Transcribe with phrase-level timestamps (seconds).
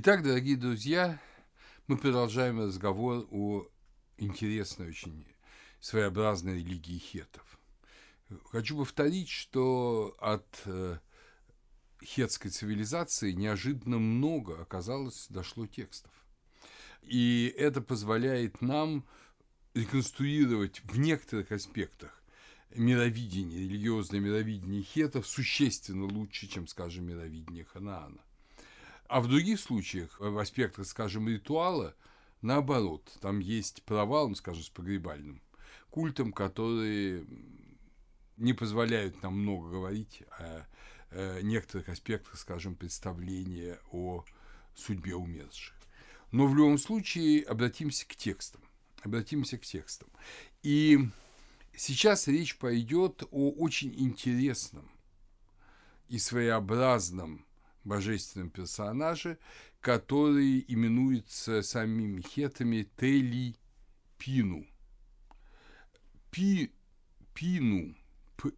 [0.00, 1.20] Итак, дорогие друзья,
[1.88, 3.66] мы продолжаем разговор о
[4.16, 5.26] интересной очень
[5.80, 7.58] своеобразной религии хетов.
[8.44, 10.98] Хочу повторить, что от э,
[12.00, 16.12] хетской цивилизации неожиданно много оказалось, дошло текстов.
[17.02, 19.04] И это позволяет нам
[19.74, 22.22] реконструировать в некоторых аспектах
[22.70, 28.22] мировидение, религиозное мировидение хетов существенно лучше, чем, скажем, мировидение Ханаана.
[29.08, 31.96] А в других случаях, в аспектах, скажем, ритуала,
[32.42, 35.40] наоборот, там есть провал, ну, скажем, с погребальным
[35.88, 37.24] культом, которые
[38.36, 40.66] не позволяют нам много говорить о,
[41.10, 44.24] о некоторых аспектах, скажем, представления о
[44.74, 45.74] судьбе умерших.
[46.30, 48.60] Но в любом случае обратимся к текстам.
[49.02, 50.10] Обратимся к текстам.
[50.62, 50.98] И
[51.74, 54.90] сейчас речь пойдет о очень интересном
[56.08, 57.47] и своеобразном
[57.88, 59.38] божественном персонаже,
[59.80, 63.56] который именуется самими хетами Тели
[64.18, 64.66] Пину.
[66.30, 66.72] Пи,
[67.34, 67.96] пину,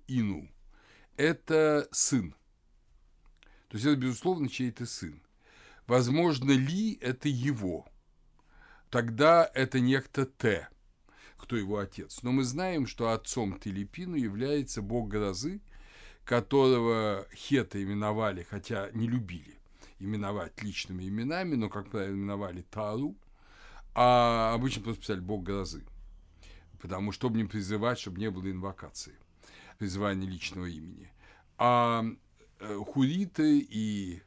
[0.07, 0.51] Пину–
[1.17, 2.35] это сын.
[3.69, 5.23] То есть это, безусловно, чей-то сын.
[5.87, 7.87] Возможно, Ли– это его.
[8.91, 10.69] Тогда это некто Т,
[11.37, 12.23] кто его отец.
[12.23, 15.61] Но мы знаем, что отцом Телепину является бог грозы,
[16.31, 19.59] которого хеты именовали, хотя не любили
[19.99, 23.17] именовать личными именами, но, как правило, именовали Тару,
[23.97, 25.85] а обычно просто писали «бог грозы»,
[26.81, 29.17] потому что, чтобы не призывать, чтобы не было инвокации,
[29.79, 31.11] призывания личного имени.
[31.59, 32.05] А
[32.61, 34.23] э, хуриты и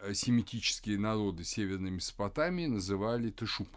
[0.00, 3.68] э, семитические народы Северной Месопотамии называли Тышуп.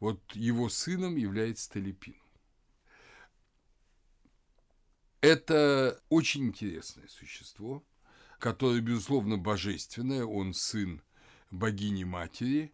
[0.00, 2.16] Вот его сыном является Талипин.
[5.26, 7.84] Это очень интересное существо,
[8.38, 10.24] которое, безусловно, божественное.
[10.24, 11.02] Он сын
[11.50, 12.72] богини-матери,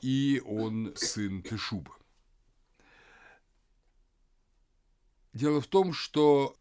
[0.00, 1.94] и он сын Тышуба.
[5.34, 6.58] Дело в том, что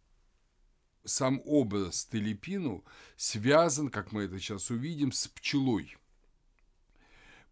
[1.06, 2.84] сам образ Телепину
[3.16, 5.96] связан, как мы это сейчас увидим, с пчелой–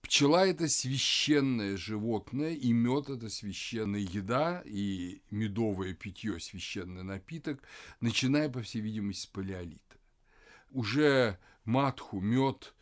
[0.04, 7.64] Пчела– это священное животное, и мед– это священная еда, и медовое питье– священный напиток,
[8.02, 9.98] начиная, по всей видимости, с палеолита.
[10.72, 12.76] Уже матху, мед,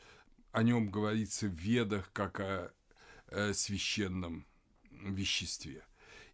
[0.52, 2.74] о нем говорится в ведах как о
[3.28, 4.48] э, священном
[4.90, 5.84] веществе.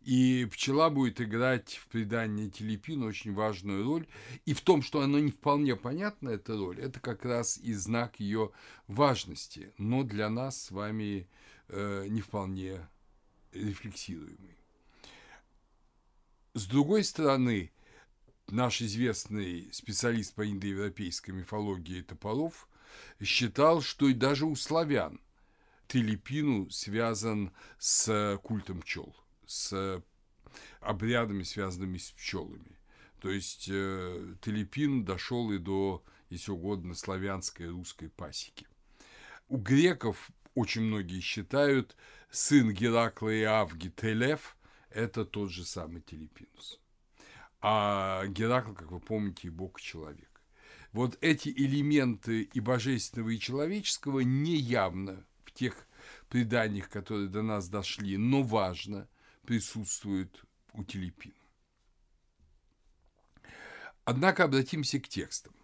[0.08, 4.08] И пчела будет играть в предании Телепину очень важную роль.
[4.46, 8.22] И в том, что она не вполне понятна, эта роль, это как раз и знак
[8.22, 8.52] ее
[8.88, 11.28] важности, но для нас с вами
[11.68, 12.88] э, не вполне
[13.52, 14.56] рефлексируемый.
[16.54, 17.74] С другой стороны,
[18.48, 22.70] наш известный специалист по индоевропейской мифологии Топоров
[23.22, 25.20] считал, что и даже у славян
[25.90, 29.14] Телепину связан с культом пчел–
[29.48, 30.04] с
[30.80, 32.78] обрядами, связанными с пчелами.
[33.20, 38.68] То есть э, Телепин дошел и до, если угодно, славянской русской пасеки.
[39.48, 41.96] У греков очень многие считают,
[42.30, 44.56] сын Геракла и Авги Телев–
[44.90, 46.80] это тот же самый Телепинус.
[47.60, 50.30] А Геракл, как вы помните, и бог человек.
[50.92, 55.88] Вот эти элементы и божественного, и человеческого неявно в тех
[56.30, 59.08] преданиях, которые до нас дошли, но важно–
[59.48, 60.44] присутствует
[60.74, 61.34] у Телепина.
[64.04, 65.56] Однако обратимся к текстам.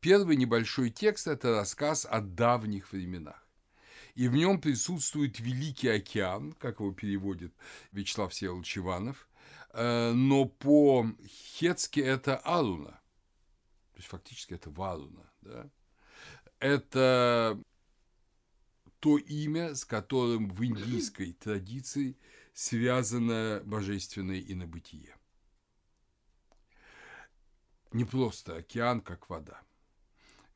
[0.00, 3.46] Первый небольшой текст– это рассказ о давних временах.
[4.14, 7.54] И в нем присутствует Великий океан, как его переводит
[7.92, 9.28] Вячеслав Всеволодович Иванов,
[9.70, 13.00] э, но по-хетски это Аруна,
[13.92, 15.32] то есть фактически это Варуна.
[15.40, 15.70] Да?
[16.58, 17.58] Это
[19.02, 22.16] то имя, с которым в индийской традиции
[22.54, 25.16] связано божественное инобытие.
[27.90, 29.60] Не просто океан, как вода,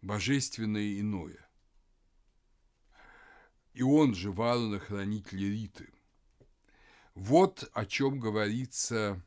[0.00, 1.44] божественное иное.
[3.74, 5.92] И он же Варуна, хранитель Риты.
[7.16, 9.20] Вот о чем говорится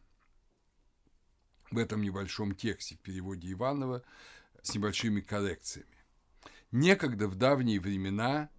[1.72, 4.02] в этом небольшом тексте в переводе Иванова
[4.62, 6.06] с небольшими коррекциями.
[6.72, 8.50] Некогда в давние времена–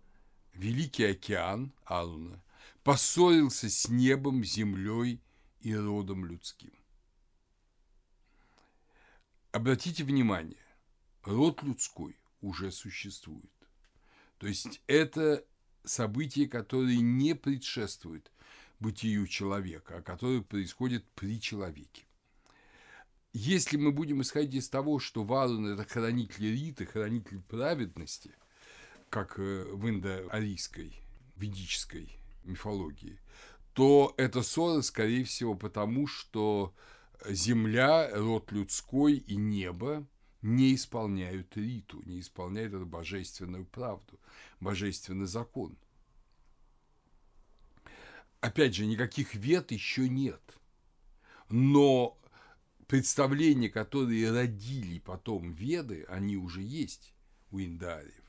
[0.55, 2.43] Великий океан, Алуна,
[2.83, 5.21] поссорился с небом, землей
[5.61, 6.73] и родом людским.
[9.53, 10.63] Обратите внимание,
[11.23, 13.51] род людской уже существует.
[14.39, 15.45] То есть это
[15.85, 18.31] событие, которое не предшествует
[18.79, 22.07] бытию человека, а которое происходит при человеке.
[23.33, 28.35] если мы будем исходить из того, что Варун– это хранитель риты, хранитель праведности,
[29.11, 30.95] как э, в индоарийской,
[31.37, 33.21] ведической мифологии,
[33.75, 36.75] то это ссора, скорее всего, потому, что
[37.29, 40.07] земля, род людской и небо
[40.43, 44.19] не исполняют риту, не исполняют эту божественную правду,
[44.61, 45.77] божественный закон.
[48.41, 50.41] Опять же, никаких вет еще нет.
[51.51, 52.19] Но
[52.87, 57.13] представления, которые родили потом веды, они уже есть
[57.51, 58.20] у индариев.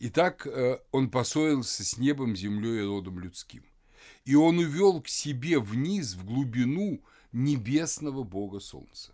[0.00, 3.62] Итак, э, он поссорился с небом, землей и родом людским.
[4.24, 7.02] И он увел к себе вниз, в глубину
[7.32, 9.12] небесного бога солнца.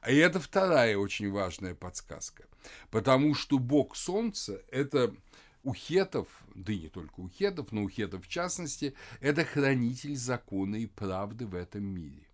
[0.00, 2.46] А это вторая очень важная подсказка,
[2.90, 5.14] потому что бог солнца– это
[5.62, 10.16] у хетов, да и не только у хетов, но у хетов в частности, это хранитель
[10.16, 12.26] закона и правды в этом мире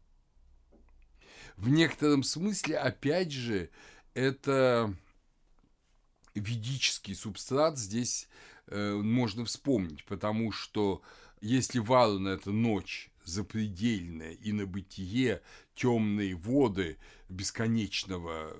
[1.56, 3.70] в некотором смысле, опять же,
[4.14, 4.94] это
[6.40, 8.28] ведический субстрат здесь
[8.66, 11.02] э, можно вспомнить, потому что
[11.40, 15.42] если Варуна– это ночь запредельная и на бытие
[15.74, 16.98] темные воды
[17.28, 18.56] бесконечного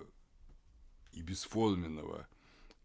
[1.13, 2.29] и бесформенного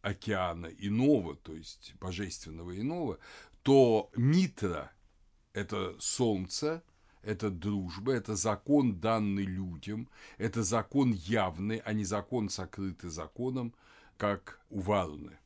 [0.02, 3.20] океана иного, то есть божественного иного,
[3.64, 4.92] то Митра–
[5.54, 6.84] это солнце,
[7.24, 13.74] это дружба, это закон, данный людям, это закон явный, а не закон, сокрытый законом,
[14.22, 15.40] как у Варуны.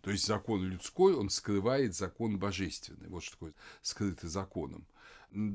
[0.00, 3.08] То есть закон людской, он скрывает закон божественный.
[3.08, 4.86] Вот что такое скрытый законом.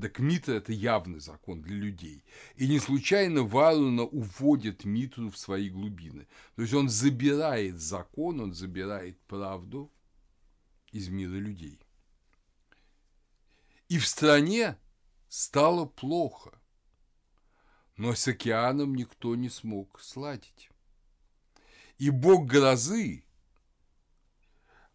[0.02, 2.22] Так Митра– это явный закон для людей.
[2.56, 6.28] И не случайно Варуна уводит Митру в свои глубины.
[6.54, 9.90] То есть он забирает закон, он забирает правду
[10.90, 11.80] из мира людей.
[13.88, 14.76] И в стране
[15.28, 16.60] стало плохо,
[17.96, 20.68] но с океаном никто не смог сладить.
[22.02, 23.22] И бог грозы,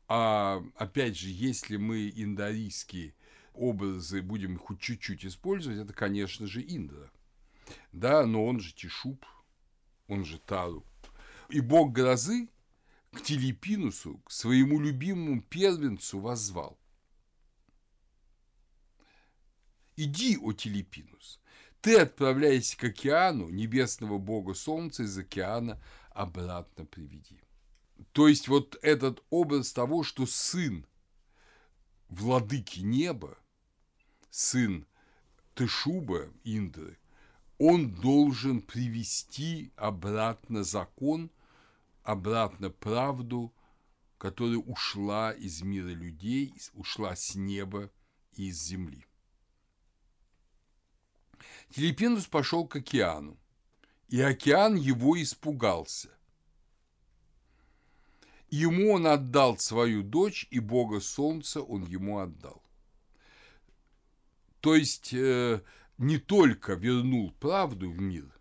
[0.10, 3.16] а опять же, если мы индарийские
[3.54, 7.10] образы будем хоть чуть-чуть использовать, это, конечно же, Индра.
[7.94, 9.26] Да, но он же Тишуб,
[10.10, 10.86] он же Тару.
[11.48, 12.50] И бог грозы
[13.14, 16.78] к Телепинусу, к своему любимому первенцу воззвал.
[19.96, 21.40] Иди, о Телепинус,
[21.80, 25.82] ты отправляйся к океану, небесного бога солнца из океана
[26.18, 27.40] обратно приведи.
[28.12, 30.86] То есть вот этот образ того, что сын
[32.10, 33.38] владыки неба,
[34.32, 34.88] сын
[35.54, 36.98] Тышуба Индры,
[37.60, 41.32] он должен привести обратно закон,
[42.02, 43.54] обратно правду,
[44.18, 47.92] которая ушла из мира людей, ушла с неба
[48.34, 49.06] и из земли.
[51.70, 53.38] Телепинус пошел к океану,
[54.10, 56.10] и океан его испугался.
[58.50, 62.64] Ему он отдал свою дочь, и Бога Солнца он ему отдал.
[64.62, 65.62] То есть э,
[65.98, 68.32] не только вернул правду в мир,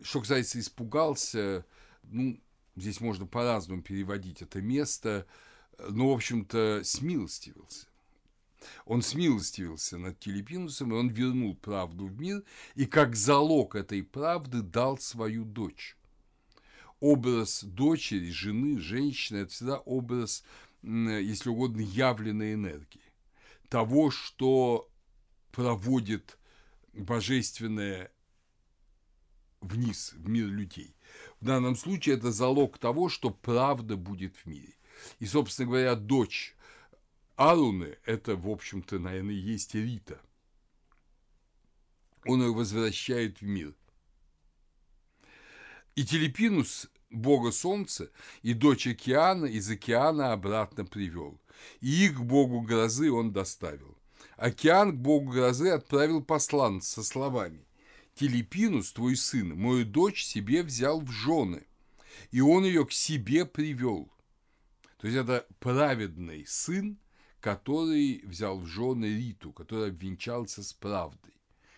[0.00, 1.66] что касается испугался,
[2.04, 2.40] ну,
[2.76, 5.26] здесь можно по-разному переводить это место,
[5.78, 7.87] но, в общем-то, смилостивился.
[8.84, 12.42] Он смилостивился над Телепинусом, и он вернул правду в мир,
[12.74, 15.96] и как залог этой правды дал свою дочь.
[17.00, 20.42] Образ дочери, жены, женщины– это всегда образ,
[20.82, 23.00] если угодно, явленной энергии.
[23.68, 24.88] Того, что
[25.52, 26.38] проводит
[26.92, 28.10] божественное
[29.60, 30.96] вниз, в мир людей.
[31.40, 34.74] В данном случае это залог того, что правда будет в мире.
[35.20, 36.56] И, собственно говоря, дочь
[37.38, 40.20] Аруны– это, в общем-то, наверное, есть Рита.
[42.26, 43.76] Он ее возвращает в мир.
[45.94, 48.10] И Телепинус, бога солнца,
[48.42, 51.40] и дочь океана из океана обратно привел.
[51.80, 53.96] И их к богу грозы он доставил.
[54.36, 57.64] Океан к богу грозы отправил послан со словами
[58.14, 61.68] «Телепинус, твой сын, мою дочь себе взял в жены,
[62.32, 64.12] и он ее к себе привел».
[64.96, 66.98] То есть это праведный сын,
[67.40, 71.32] который взял в жены Риту, который обвенчался с правдой,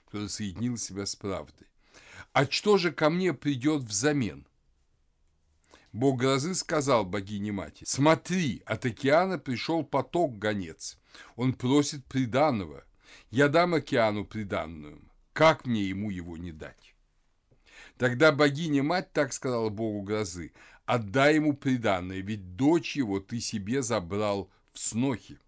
[0.07, 1.67] который соединил себя с правдой.
[2.33, 4.47] А что же ко мне придет взамен?
[5.93, 10.99] Бог грозы сказал богине мати, смотри, от океана пришел поток гонец,
[11.35, 12.85] он просит приданного,
[13.31, 15.03] я дам океану приданную,
[15.33, 16.95] как мне ему его не дать?
[17.99, 20.53] Тогда богиня-мать так сказала Богу грозы,
[20.87, 25.39] отдай ему приданное, ведь дочь его ты себе забрал в снохе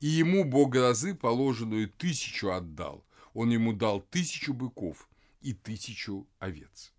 [0.00, 3.04] и ему бог грозы положенную тысячу отдал.
[3.34, 5.08] Он ему дал тысячу быков
[5.40, 6.92] и тысячу овец.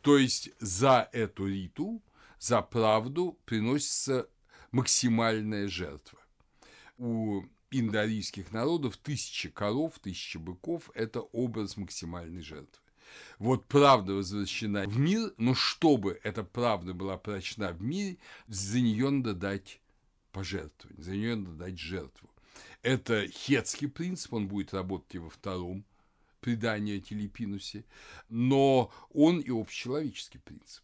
[0.00, 2.02] То есть за эту риту,
[2.38, 4.28] за правду приносится
[4.70, 6.18] максимальная жертва.
[6.98, 12.82] У индоарийских народов тысяча коров, тысяча быков– это образ максимальной жертвы.
[13.38, 18.18] Вот правда возвращена в мир, но чтобы эта правда была прочна в мире,
[18.48, 19.80] за нее надо дать
[20.32, 22.30] пожертвование, за нее надо дать жертву.
[22.82, 25.84] Это хетский принцип, он будет работать и во втором
[26.40, 27.84] предании о Телепинусе,
[28.28, 30.82] но он и общечеловеческий принцип.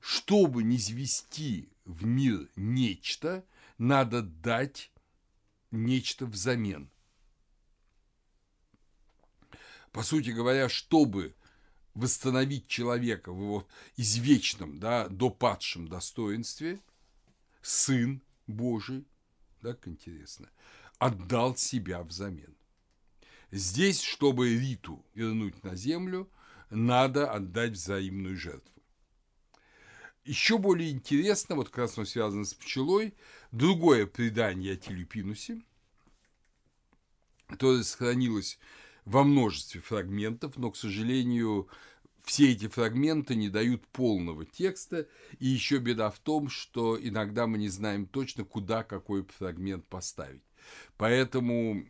[0.00, 3.44] Чтобы не звести в мир нечто,
[3.78, 4.92] надо дать
[5.72, 6.88] нечто взамен.
[9.90, 11.34] По сути говоря, чтобы
[11.94, 16.80] восстановить человека в его извечном, да, допадшем достоинстве,
[17.60, 19.04] Сын Божий,
[19.62, 20.48] как интересно,
[20.98, 22.54] отдал себя взамен.
[23.50, 26.30] Здесь, чтобы Риту вернуть на землю,
[26.70, 28.82] надо отдать взаимную жертву.
[30.24, 33.14] Еще более интересно, вот как раз оно связано с пчелой,
[33.50, 35.60] другое предание о Телепинусе,
[37.48, 38.58] которое сохранилось
[39.04, 41.68] во множестве фрагментов, но, к сожалению,
[42.24, 45.08] все эти фрагменты не дают полного текста,
[45.38, 50.42] и еще беда в том, что иногда мы не знаем точно, куда какой фрагмент поставить.
[50.96, 51.80] Поэтому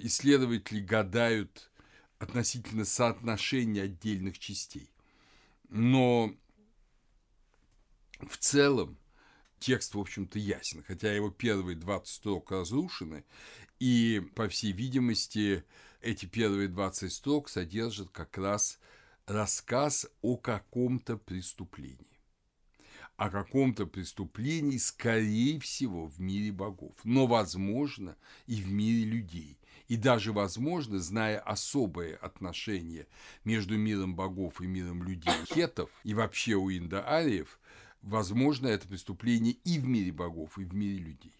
[0.00, 1.70] исследователи гадают
[2.18, 4.90] относительно соотношения отдельных частей.
[5.68, 6.34] Но
[8.20, 8.98] в целом
[9.58, 13.24] текст, в общем-то, ясен, хотя его первые 20 строк разрушены,
[13.78, 15.64] и, по всей видимости,
[16.00, 18.80] эти первые 20 строк содержат как раз
[19.28, 22.06] рассказ о каком-то преступлении.
[23.16, 28.16] О каком-то преступлении, скорее всего, в мире богов, но, возможно,
[28.46, 29.58] и в мире людей.
[29.88, 33.06] И даже, возможно, зная особое отношение
[33.44, 37.58] между миром богов и миром людей хетов, и вообще у индоариев,
[38.02, 41.34] возможно, это преступление и в мире богов, и в мире людей.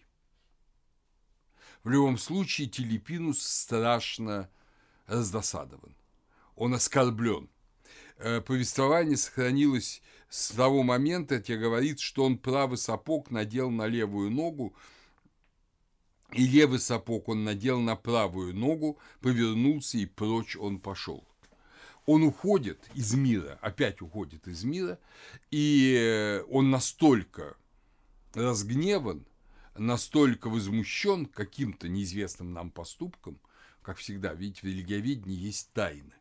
[1.83, 4.49] В любом случае, Телепинус страшно
[5.07, 5.95] раздосадован.
[6.55, 7.49] Он оскорблен.
[8.19, 14.29] Э, повествование сохранилось с того момента, где говорит, что он правый сапог надел на левую
[14.29, 14.75] ногу,
[16.33, 21.25] и левый сапог он надел на правую ногу, повернулся и прочь он пошел.
[22.05, 24.99] Он уходит из мира, опять уходит из мира,
[25.49, 27.55] и э, он настолько
[28.33, 29.25] разгневан,
[29.77, 33.39] настолько возмущен каким-то неизвестным нам поступком,
[33.81, 36.18] как всегда, ведь в религиоведении есть тайны.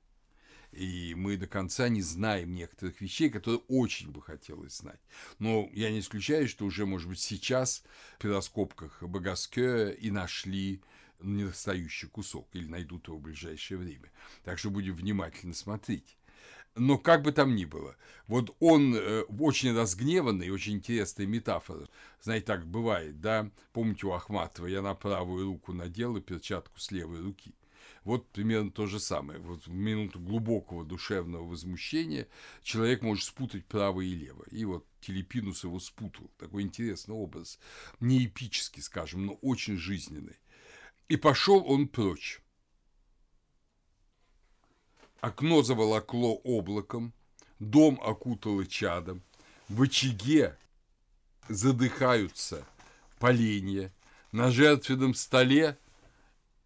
[0.73, 5.01] И мы до конца не знаем некоторых вещей, которые очень бы хотелось знать.
[5.39, 7.83] Но я не исключаю, что уже, может быть, сейчас
[8.19, 10.83] при раскопках Багаскея и нашли
[11.21, 14.11] недостающий кусок или найдут его в ближайшее время.
[14.45, 16.17] Так что будем внимательно смотреть.
[16.75, 17.97] Но как бы там ни было,
[18.29, 21.89] вот он э, очень разгневанный, очень интересная метафора.
[22.23, 23.51] Знаете, так бывает, да?
[23.73, 27.53] Помните у Ахматова, я на правую руку надел и перчатку с левой руки.
[28.09, 29.39] Вот примерно то же самое.
[29.39, 32.27] Вот в минуту глубокого душевного возмущения
[32.63, 34.47] человек может спутать право и лево.
[34.51, 36.31] И вот Телепинус его спутал.
[36.39, 37.59] Такой интересный образ.
[38.01, 40.39] Не эпический, скажем, но очень жизненный.
[41.09, 42.41] И пошел он прочь.
[45.21, 47.13] Окно заволокло облаком,
[47.59, 49.23] дом окутало чадом,
[49.69, 50.57] в очаге
[51.51, 52.67] задыхаются
[53.19, 53.93] поленья,
[54.33, 55.77] на жертвенном столе,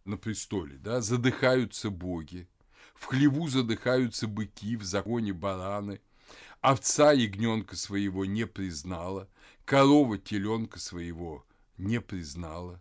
[0.05, 2.49] на престоле, да, задыхаются боги,
[2.95, 6.01] в хлеву задыхаются быки, в законе бараны,
[6.61, 9.29] овца ягненка своего не признала,
[9.65, 11.45] корова теленка своего
[11.79, 12.81] не признала.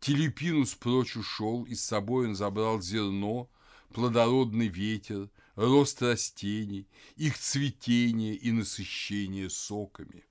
[0.00, 3.50] Телепинус прочь ушел, и с собой он забрал зерно,
[3.92, 6.86] плодородный ветер, рост растений,
[7.16, 10.24] их цветение и насыщение соками.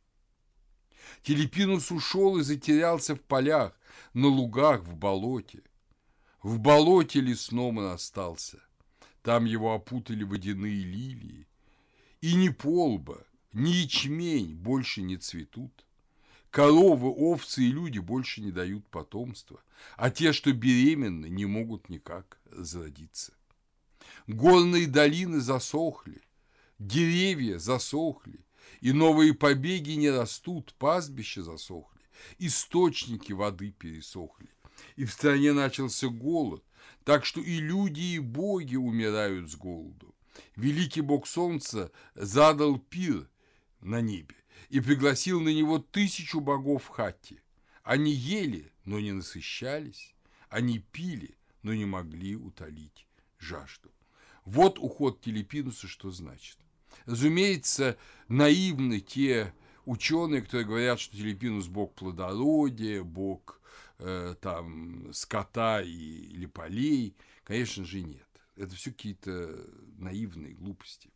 [1.23, 3.76] Телепинус ушел и затерялся в полях,
[4.13, 5.63] на лугах, в болоте.
[6.41, 8.59] В болоте лесном он остался.
[9.21, 11.47] Там его опутали водяные лилии.
[12.21, 15.85] И ни полба, ни ячмень больше не цветут.
[16.49, 19.61] Коровы, овцы и люди больше не дают потомства,
[19.95, 23.33] а те, что беременны, не могут никак зародиться.
[24.27, 26.21] Горные долины засохли,
[26.79, 28.45] деревья засохли,
[28.81, 31.96] и новые побеги не растут, пастбища засохли,
[32.37, 34.49] источники воды пересохли.
[34.95, 36.63] И в стране начался голод,
[37.03, 40.13] так что и люди, и боги умирают с голоду.
[40.55, 43.29] Великий бог солнца задал пир
[43.81, 44.35] на небе
[44.69, 47.39] и пригласил на него тысячу богов Хатти.
[47.83, 50.13] Они ели, но не насыщались,
[50.49, 53.07] они пили, но не могли утолить
[53.39, 53.91] жажду.
[54.45, 56.57] Вот уход Телепинуса что значит.
[57.05, 57.97] Разумеется,
[58.27, 59.53] наивны те
[59.87, 63.61] ученые, которые говорят, что Телепинус– бог плодородия, бог
[63.99, 67.15] э, там, скота и, или полей.
[67.43, 68.27] Конечно же, нет.
[68.55, 69.65] Это все какие-то
[69.97, 71.09] наивные глупости.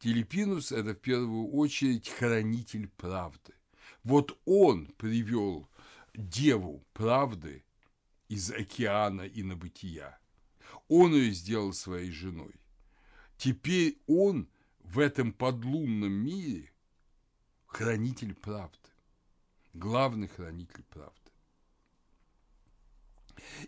[0.00, 3.54] Телепинус– это в первую очередь хранитель правды.
[4.02, 5.68] Вот он привел
[6.14, 7.64] деву правды
[8.28, 10.18] из океана и на бытия.
[10.88, 12.54] Он ее сделал своей женой.
[13.36, 14.48] Теперь он
[14.82, 16.72] в этом подлунном мире
[17.68, 18.90] хранитель правды,
[19.72, 21.14] главный хранитель правды.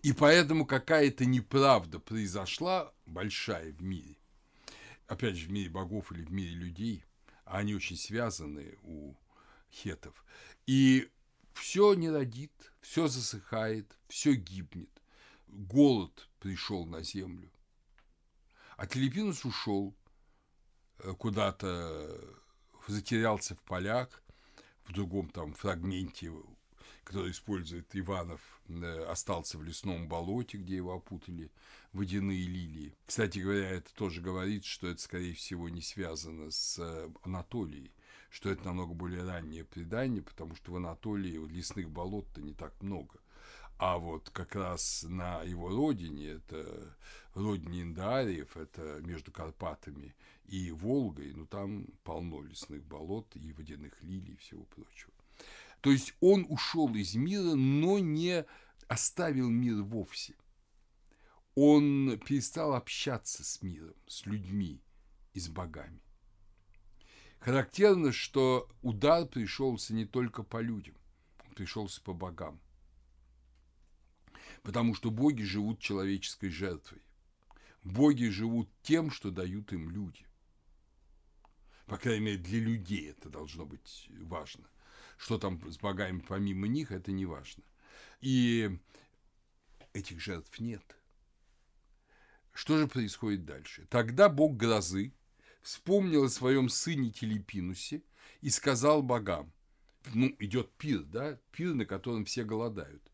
[0.02, 4.16] И поэтому какая-то неправда произошла большая в мире,
[5.06, 7.04] опять же, в мире богов или в мире людей,
[7.44, 9.14] а они очень связаны у
[9.70, 10.24] хетов.
[10.66, 11.08] И
[11.52, 14.90] все не родит, все засыхает, все гибнет.
[15.46, 17.50] Голод пришел на землю.
[18.76, 19.94] А Телепинус ушел
[20.98, 22.18] э, куда-то,
[22.88, 24.22] затерялся в полях,
[24.84, 26.32] в другом там фрагменте,
[27.04, 31.50] который использует Иванов, э, остался в лесном болоте, где его опутали
[31.92, 32.94] водяные лилии.
[33.06, 37.92] Кстати говоря, это тоже говорит, что это, скорее всего, не связано с э, Анатолией,
[38.30, 43.18] что это намного более раннее предание, потому что в Анатолии лесных болот-то не так много.
[43.82, 46.94] А вот как раз на его родине, это
[47.32, 54.34] родине Индариев, это между Карпатами и Волгой, ну там полно лесных болот и водяных лилий
[54.34, 55.14] и всего прочего.
[55.80, 58.44] То есть он ушел из мира, но не
[58.86, 60.34] оставил мир вовсе.
[61.54, 64.82] Он перестал общаться с миром, с людьми
[65.32, 66.02] и с богами.
[67.38, 70.96] Характерно, что удар пришелся не только по людям,
[71.48, 72.60] он пришелся по богам.
[74.62, 77.00] Потому что боги живут человеческой жертвой.
[77.82, 80.26] Боги живут тем, что дают им люди.
[81.86, 84.64] По крайней мере, для людей это должно быть важно.
[85.16, 87.62] Что там с богами помимо них, это не важно.
[88.20, 88.78] И
[89.92, 90.96] этих жертв нет.
[92.52, 93.86] Что же происходит дальше?
[93.88, 95.12] Тогда бог грозы
[95.62, 98.02] вспомнил о своем сыне Телепинусе
[98.40, 99.52] и сказал богам,
[100.14, 103.09] ну, идет пир, да, пир, на котором все голодают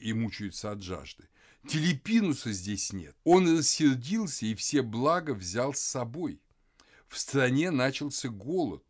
[0.00, 1.28] и мучаются от жажды.
[1.66, 3.16] Телепинуса здесь нет.
[3.24, 6.40] Он рассердился и все блага взял с собой.
[7.08, 8.84] В стране начался голод.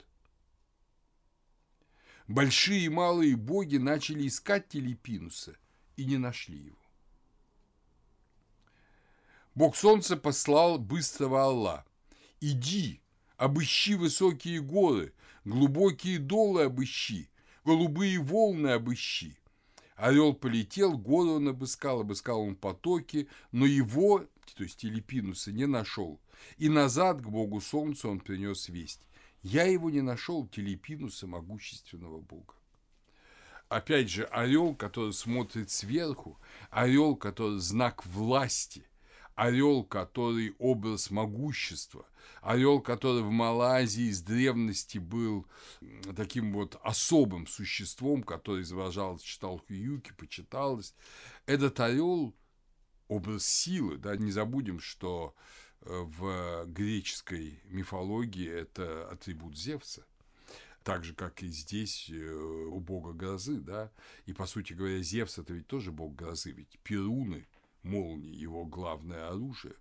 [2.26, 5.56] Большие и малые боги начали искать Телепинуса
[5.96, 6.78] и не нашли его.
[9.54, 11.84] Бог Солнца послал быстрого Алла.
[12.40, 13.00] «Иди,
[13.36, 15.12] обыщи высокие горы,
[15.44, 17.28] глубокие долы обыщи,
[17.64, 19.36] голубые волны обыщи,
[19.98, 24.20] Орел полетел, гору он обыскал, обыскал он потоки, но его,
[24.54, 26.20] то есть Телепинуса, не нашел.
[26.56, 29.00] И назад к богу солнца он принес весть.
[29.42, 32.54] Я его не нашел, Телепинуса, могущественного бога.
[33.68, 36.38] Опять же, орел, который смотрит сверху,
[36.70, 38.87] орел, который знак власти,
[39.38, 42.04] орел, который образ могущества,
[42.42, 45.46] орел, который в Малайзии с древности был
[46.16, 50.92] таким вот особым существом, который изображал, читал Хьюки, почиталось.
[51.46, 52.34] Этот орел
[53.06, 55.36] образ силы, да, не забудем, что
[55.82, 60.04] э, в греческой мифологии это атрибут Зевса,
[60.82, 63.92] так же, как и здесь э, у бога грозы, да,
[64.26, 67.46] и, по сути говоря, Зевс– это ведь тоже бог грозы, ведь перуны–
[67.82, 69.76] молнии его главное оружие,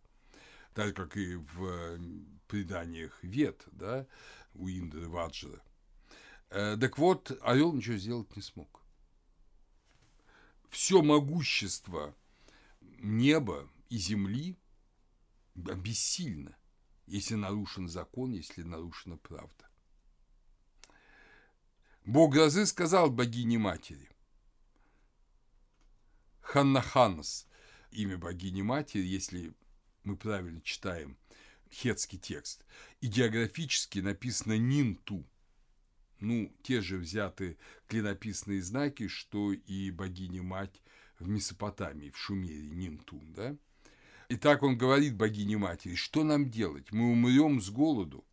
[0.73, 1.99] так как и в
[2.47, 4.05] преданиях Вет, да,
[4.53, 5.61] у Индры Ваджра.
[6.49, 8.81] Э, так вот, орел ничего сделать не смог.
[10.69, 12.15] Все могущество
[12.81, 14.57] неба и земли
[15.55, 16.55] бессильно,
[17.05, 19.67] если нарушен закон, если нарушена правда.
[22.05, 24.09] Бог грозы сказал богине матери,
[26.41, 27.46] Ханнаханас,
[27.91, 29.53] имя богини-матери, если
[30.03, 31.17] мы правильно читаем
[31.71, 32.65] хетский текст,
[33.01, 35.25] и географически написано Нинту.
[36.19, 40.81] Ну, те же взяты клинописные знаки, что и богиня-мать
[41.19, 43.55] в Месопотамии, в Шумере, Нинту, да?
[44.29, 46.91] И так он говорит богине-матери, что нам делать?
[46.91, 48.25] Мы умрем с голоду.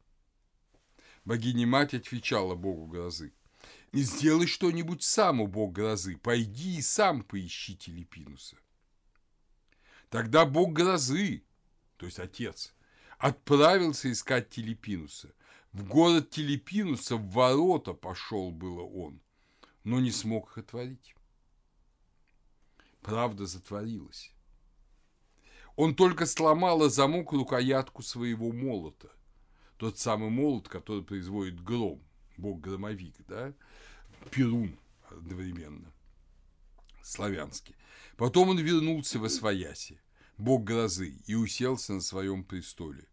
[1.25, 3.33] Богиня-мать отвечала богу грозы.
[3.93, 8.57] Сделай что-нибудь сам, у бог грозы, пойди и сам поищи Телепинуса.
[10.15, 11.43] Тогда бог грозы,
[11.97, 12.73] то есть отец,
[13.19, 15.35] отправился искать Телепинуса.
[15.73, 19.21] В город Телепинуса в ворота пошел было он,
[19.83, 21.17] но не смог их отворить.
[23.01, 24.31] Правда затворилась.
[25.75, 29.11] Он только сломал замок рукоятку своего молота.
[29.79, 32.01] Тот самый молот, который производит гром,
[32.37, 33.53] бог-громовик, да?
[34.31, 34.79] Перун
[35.11, 35.93] одновременно,
[37.03, 37.75] славянский.
[38.17, 40.01] Потом он вернулся во Свояси,
[40.37, 43.07] бог грозы, и уселся на своем престоле.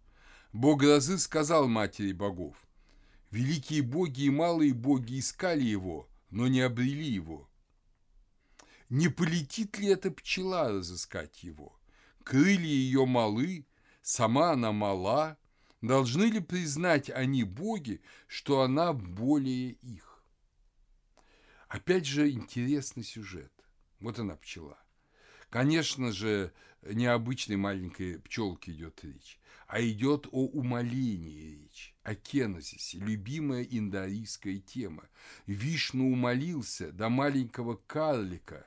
[0.54, 2.56] Бог грозы сказал матери богов,
[3.32, 7.50] «Великие боги и малые боги искали его, но не обрели его.
[8.90, 11.80] Не полетит ли эта пчела разыскать его?
[12.24, 13.66] Крылья ее малы,
[14.02, 15.38] сама она мала,
[15.82, 20.24] должны ли признать они боги, что она более их?
[21.68, 23.54] Опять же интересный сюжет.
[24.02, 24.81] Вот она пчела.
[25.52, 29.38] Конечно же, необычной маленькой пчелке идет речь,
[29.68, 35.10] а идет о умолении речь, о кенозисе, любимая индоарийская тема.
[35.48, 38.66] Вишну умолился до маленького карлика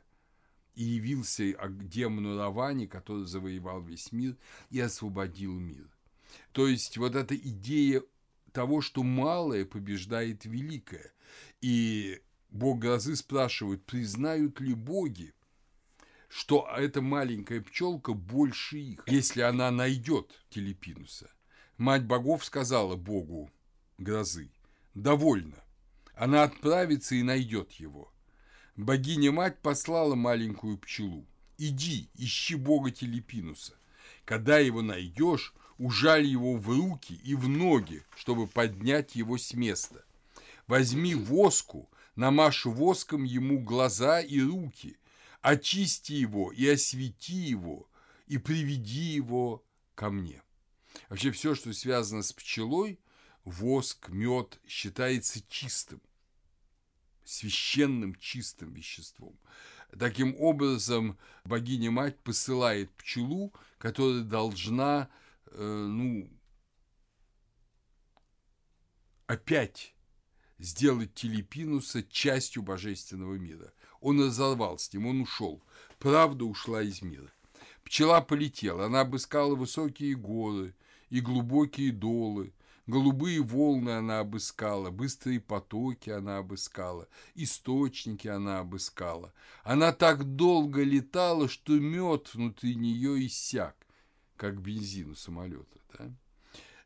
[0.74, 4.36] и явился демону Равани, который завоевал весь мир
[4.68, 5.88] и освободил мир.
[6.52, 8.02] То есть вот эта идея
[8.52, 11.14] того, что малое побеждает великое.
[11.62, 12.20] И
[12.50, 15.32] бог грозы спрашивает, признают ли боги,
[16.34, 21.30] что эта маленькая пчелка больше их, если она найдет Телепинуса.
[21.78, 23.52] Мать богов сказала богу
[23.98, 24.50] грозы,
[24.94, 25.62] довольно,
[26.16, 28.12] она отправится и найдет его.
[28.74, 31.24] Богиня-мать послала маленькую пчелу.
[31.56, 33.74] Иди, ищи бога Телепинуса.
[34.24, 40.04] Когда его найдешь, ужаль его в руки и в ноги, чтобы поднять его с места.
[40.66, 44.96] Возьми воску, намажь воском ему глаза и руки,
[45.44, 47.86] очисти его и освети его,
[48.26, 49.62] и приведи его
[49.94, 50.42] ко мне.
[51.10, 52.98] Вообще все, что связано с пчелой,
[53.44, 56.00] воск, мед, считается чистым,
[57.24, 59.38] священным чистым веществом.
[59.98, 65.10] Таким образом, богиня-мать посылает пчелу, которая должна,
[65.48, 66.30] э, ну,
[69.26, 69.94] опять
[70.58, 75.62] сделать Телепинуса частью божественного мира– он разорвал с ним, он ушел.
[75.98, 77.32] Правда ушла из мира.
[77.84, 80.74] Пчела полетела, она обыскала высокие горы
[81.08, 82.52] и глубокие долы,
[82.86, 89.32] голубые волны она обыскала, быстрые потоки она обыскала, источники она обыскала.
[89.62, 93.74] Она так долго летала, что мед внутри нее иссяк,
[94.36, 95.78] как бензин у самолета.
[95.96, 96.12] Да?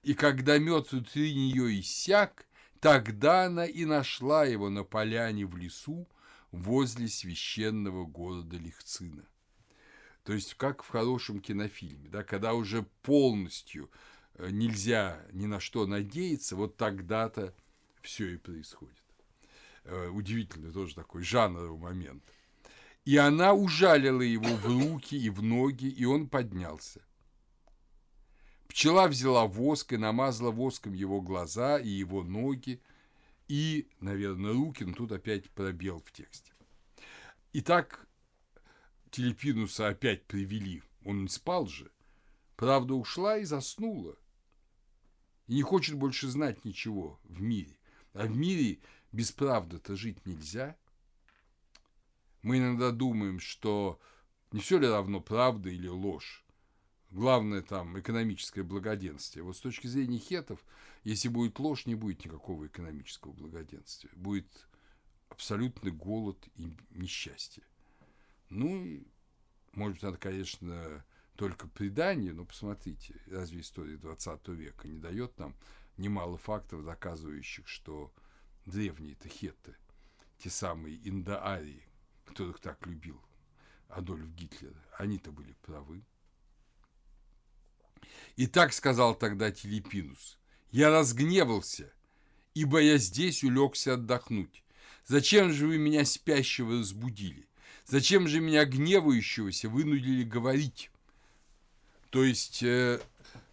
[0.05, 2.47] И когда мед внутри нее иссяк,
[2.79, 6.07] тогда она и нашла его на поляне в лесу,
[6.53, 9.25] возле священного города Лихцина.
[10.25, 13.91] То есть как в хорошем кинофильме, да, когда уже полностью
[14.35, 17.55] э, нельзя ни на что надеяться, вот тогда-то
[18.03, 19.03] все и происходит.
[19.85, 22.23] Э, удивительный тоже такой жанровый момент.
[23.07, 27.01] И она ужалила его в руки и в ноги, и он поднялся.
[28.69, 32.83] Пчела взяла воск и намазала воском его глаза и его ноги,
[33.49, 36.53] и, наверное, руки, но тут опять пробел в тексте.
[37.55, 38.07] Итак,
[39.11, 41.91] Телепинуса опять привели, он не спал же.
[42.57, 44.17] Правда ушла и заснула.
[45.47, 47.79] И не хочет больше знать ничего в мире.
[48.13, 48.81] А в мире
[49.13, 50.77] без правды-то жить нельзя.
[52.43, 53.99] Мы иногда думаем, что
[54.53, 56.45] не все ли равно правда или ложь.
[57.11, 59.43] Главное там экономическое благоденствие.
[59.43, 60.63] Вот с точки зрения хетов,
[61.09, 64.11] если будет ложь, не будет никакого экономического благоденствия.
[64.15, 64.69] Будет
[65.31, 67.63] абсолютный голод и несчастье.
[68.51, 69.07] Ну и,
[69.73, 71.03] может быть, это, конечно,
[71.37, 75.57] только предание, но посмотрите, разве история 20 века не дает нам
[75.97, 78.13] немало фактов, доказывающих, что
[78.67, 79.77] древние-то хетты,
[80.37, 81.89] те самые индоарии,
[82.27, 83.19] которых так любил
[83.89, 86.05] Адольф Гитлер, они-то были правы.
[88.37, 90.39] И так сказал тогда Телепинус,
[90.71, 91.93] «Я разгневался,
[92.55, 94.63] ибо я здесь улегся отдохнуть.
[95.07, 97.49] Зачем же вы меня спящего разбудили?
[97.87, 100.91] Зачем же меня гневающегося вынудили говорить?»
[102.11, 103.01] То есть э,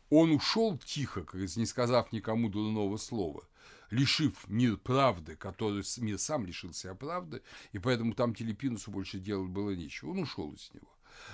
[0.09, 3.47] он ушел тихо, как не сказав никому дурного слова,
[3.91, 7.41] лишив мир правды, который мир сам лишился правды,
[7.73, 10.11] и поэтому там Телепинусу больше делать было нечего.
[10.11, 10.89] Он ушел из него.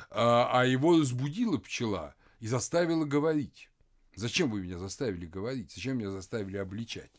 [0.09, 3.69] А, а его разбудила пчела– и заставила говорить.
[4.15, 5.71] Зачем вы меня заставили говорить?
[5.71, 7.11] Зачем меня заставили обличать?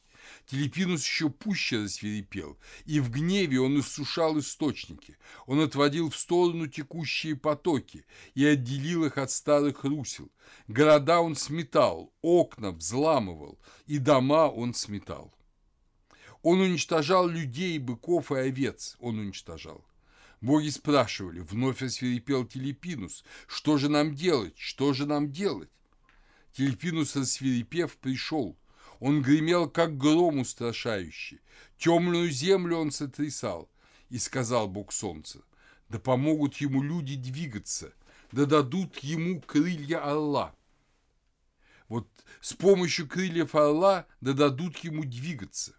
[0.46, 5.16] Телепинус еще пуще рассверепел, и в гневе он иссушал источники.
[5.46, 10.30] Он отводил в сторону текущие потоки и отделил их от старых русел.
[10.68, 15.34] Города он сметал, окна взламывал, и дома он сметал.
[16.42, 19.84] Он уничтожал людей, быков и овец, он уничтожал.
[20.40, 25.70] Боги спрашивали, вновь рассверепел Телепинус, что же нам делать, что же нам делать?
[26.52, 28.58] Телепинус, рассверепев, пришел.
[29.00, 31.40] Он гремел, как гром устрашающий.
[31.78, 33.70] Темную землю он сотрясал.
[34.10, 35.42] И сказал Бог Солнца,
[35.88, 37.94] да помогут ему люди двигаться,
[38.30, 40.54] да дадут ему крылья орла.
[41.88, 42.08] Вот
[42.42, 45.74] с помощью крыльев орла да дадут ему двигаться.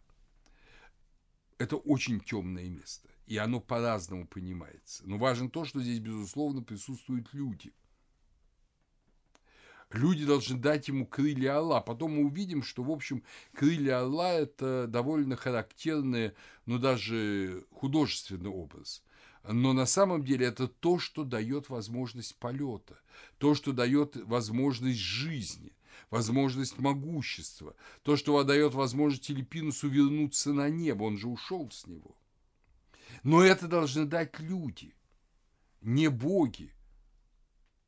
[1.59, 5.03] Это очень темное место, и оно по-разному понимается.
[5.05, 7.71] Но важно то, что здесь, безусловно, присутствуют люди–
[9.93, 11.81] люди должны дать ему крылья орла.
[11.81, 16.33] Потом мы увидим, что, в общем, крылья орла– это довольно характерный,
[16.65, 19.03] ну, даже художественный образ.
[19.47, 22.99] Но на самом деле это то, что дает возможность полета,
[23.37, 25.73] то, что дает возможность жизни,
[26.09, 32.15] возможность могущества, то, что дает возможность Телепинусу вернуться на небо, он же ушел с него.
[33.23, 34.95] Но это должны дать люди,
[35.81, 36.73] не боги,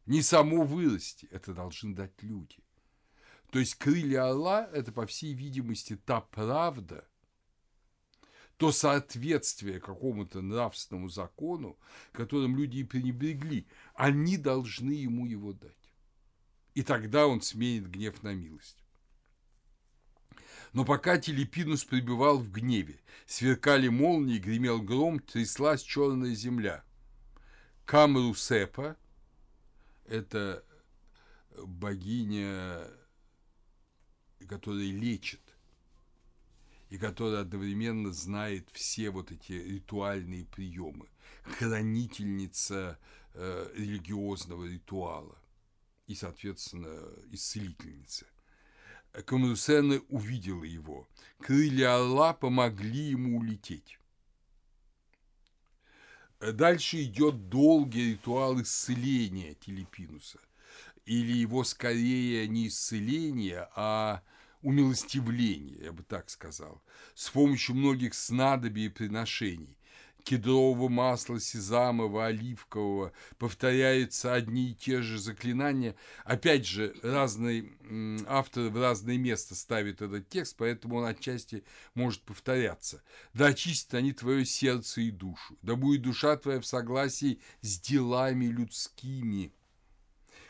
[0.05, 2.57] не само вырасти, это должны дать люди.
[3.51, 7.07] То есть крылья орла– это, по всей видимости, та правда,
[8.57, 11.77] то соответствие какому-то нравственному закону,
[12.11, 15.71] которым люди и пренебрегли, они должны ему его дать.
[16.73, 18.83] И тогда он сменит гнев на милость.
[20.73, 26.83] Но пока Телепинус пребывал в гневе, сверкали молнии, гремел гром, тряслась черная земля.
[27.85, 28.97] Камрусепа,
[30.07, 30.63] это
[31.57, 32.87] богиня,
[34.47, 35.41] которая лечит,
[36.89, 41.07] и которая одновременно знает все вот эти ритуальные приемы,
[41.43, 42.99] хранительница
[43.33, 45.37] э, религиозного ритуала
[46.07, 46.95] и, соответственно,
[47.31, 48.25] исцелительница.
[49.25, 51.07] Камрусена увидела его.
[51.39, 53.97] Крылья орла помогли ему улететь.
[56.39, 60.39] Дальше идет долгий ритуал исцеления Телепинуса.
[61.06, 64.24] Или его скорее не исцеление, а
[64.62, 66.82] умилостивление, я бы так сказал,
[67.13, 69.74] с помощью многих снадобий и приношений
[70.25, 75.95] кедрового масла, сезамового, оливкового, повторяются одни и те же заклинания.
[76.25, 77.71] Опять же, разные
[78.27, 83.03] авторы в разное место ставят этот текст, поэтому он отчасти может повторяться.
[83.33, 88.45] «Да очистят они твое сердце и душу, да будет душа твоя в согласии с делами
[88.45, 89.53] людскими.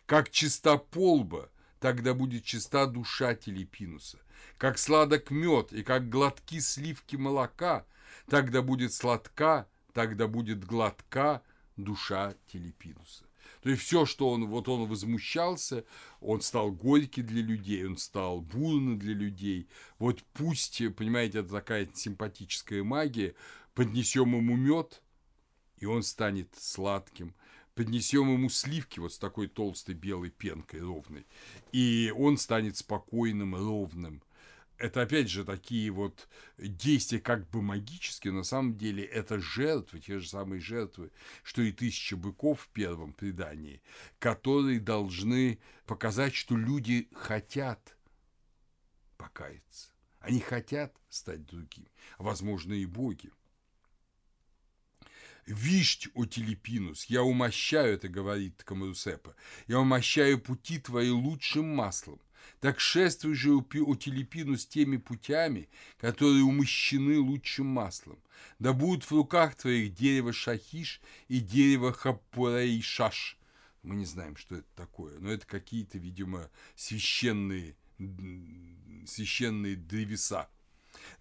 [0.05, 1.49] Как чиста полба,
[1.81, 4.19] тогда будет чиста душа Телепинуса.
[4.57, 7.85] Как сладок мед и как глотки сливки молока–
[8.27, 11.43] Тогда будет сладка, тогда будет гладка
[11.77, 13.25] душа Телепинуса.
[13.61, 15.85] То есть все, что он, вот он возмущался,
[16.19, 19.67] он стал горький для людей, он стал бурный для людей.
[19.97, 23.35] Вот пусть, понимаете, это такая симпатическая магия,
[23.73, 25.01] поднесем ему мед,
[25.77, 27.35] и он станет сладким.
[27.73, 31.25] Поднесем ему сливки вот с такой толстой белой пенкой ровной,
[31.73, 34.23] и он станет спокойным, ровным
[34.77, 40.19] это опять же такие вот действия как бы магические, на самом деле это жертвы, те
[40.19, 41.11] же самые жертвы,
[41.43, 43.81] что и тысяча быков в первом предании,
[44.19, 47.97] которые должны показать, что люди хотят
[49.17, 49.89] покаяться.
[50.19, 53.31] Они хотят стать другими, а возможно и боги.
[55.45, 59.35] «Вишть, о Телепинус, я умощаю, это говорит Камарусепа,
[59.67, 62.19] я умощаю пути твои лучшим маслом,
[62.59, 68.19] так шествуй же у Телепину с теми путями, которые умощены лучшим маслом.
[68.59, 73.37] Да будут в руках твоих дерево шахиш и дерево хапурей-шаш.
[73.83, 77.75] Мы не знаем, что это такое, но это какие-то, видимо, священные,
[79.05, 80.49] священные древеса.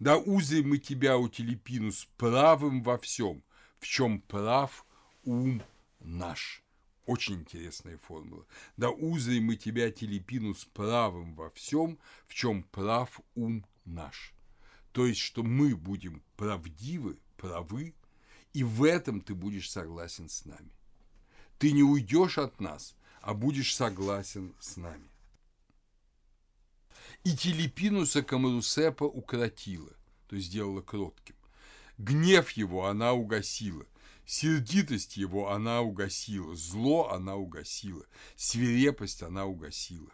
[0.00, 3.42] Да узрим мы тебя, у Телепинус, правым во всем,
[3.78, 4.86] в чем прав
[5.24, 5.62] ум
[6.00, 6.63] наш.
[7.06, 8.46] Очень интересная формула.
[8.76, 14.32] Да узрим мы тебя, Телепину, с правым во всем, в чем прав ум наш.
[14.92, 17.94] То есть, что мы будем правдивы, правы,
[18.54, 20.70] и в этом ты будешь согласен с нами.
[21.58, 25.08] Ты не уйдешь от нас, а будешь согласен с нами.
[27.24, 29.92] И Телепинуса Камарусепа укротила,
[30.28, 31.36] то есть сделала кротким.
[31.98, 33.86] Гнев его она угасила,
[34.26, 38.06] Сердитость его она угасила, зло она угасила,
[38.36, 40.10] свирепость она угасила.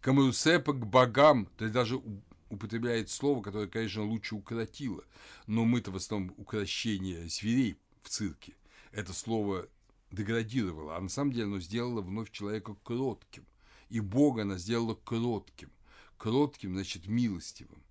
[0.00, 2.00] Камарусепа к богам, есть даже
[2.48, 5.04] употребляет слово, которое, конечно, лучше укоротило,
[5.46, 8.54] но мы-то в основном укрощение зверей в цирке.
[8.92, 9.68] Это слово
[10.10, 13.44] деградировало, а на самом деле оно сделало вновь человека кротким.
[13.90, 15.70] И Бога она сделала кротким.
[16.16, 17.82] Кротким, значит, милостивым.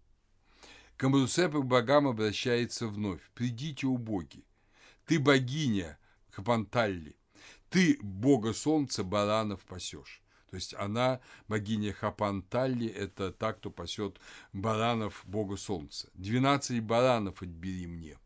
[0.97, 3.21] Камарусепа к богам обращается вновь.
[3.35, 4.43] «Придите, у боги,
[5.05, 5.97] ты богиня,
[6.31, 7.15] Хапанталли.
[7.69, 10.21] Ты, бога солнца, баранов пасешь.
[10.49, 14.19] То есть она, богиня Хапанталли, это та, кто пасет
[14.53, 16.09] баранов бога солнца.
[16.13, 18.17] Двенадцать баранов отбери мне.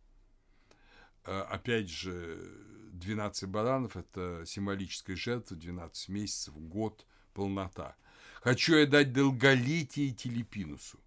[1.25, 2.37] Э, опять же,
[2.93, 7.95] 12 баранов– это символическая жертва, 12 месяцев, год, полнота.
[8.41, 10.99] Хочу я дать долголетие Телепинусу.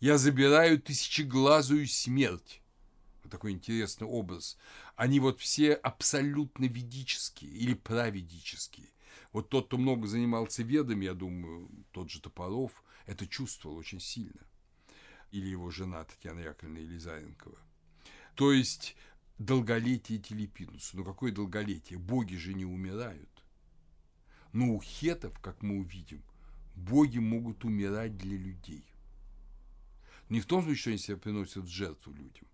[0.00, 2.60] Я забираю тысячеглазую смерть.
[3.22, 4.56] Вот такой интересный образ.
[4.96, 8.88] Они вот все абсолютно ведические или праведические.
[9.32, 14.46] Вот тот, кто много занимался ведами, я думаю, тот же Топоров, это чувствовал очень сильно.
[15.32, 17.58] Или его жена Татьяна Яковлевна Елизаренкова.
[18.36, 18.96] То есть
[19.38, 20.96] долголетие Телепинуса.
[20.96, 21.98] Ну какое долголетие?
[21.98, 23.28] Боги же не умирают.
[24.52, 26.22] Но у хетов, как мы увидим,
[26.76, 28.84] боги могут умирать для людей.
[30.28, 32.46] Не в том смысле, что они себя приносят в жертву людям,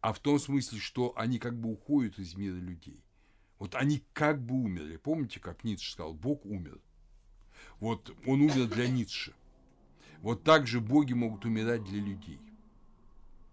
[0.00, 3.02] а в том смысле, что они как бы уходят из мира людей.
[3.58, 4.96] Вот они как бы умерли.
[4.96, 6.80] Помните, как Ницше сказал, Бог умер.
[7.78, 9.34] Вот он умер для Ницше.
[10.22, 12.40] Вот так же боги могут умирать для людей.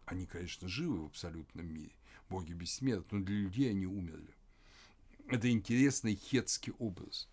[0.06, 1.92] Они, конечно, живы в абсолютном мире.
[2.30, 4.34] Боги бессмертны, но для людей они умерли.
[5.30, 7.28] Это интересный хетский образ.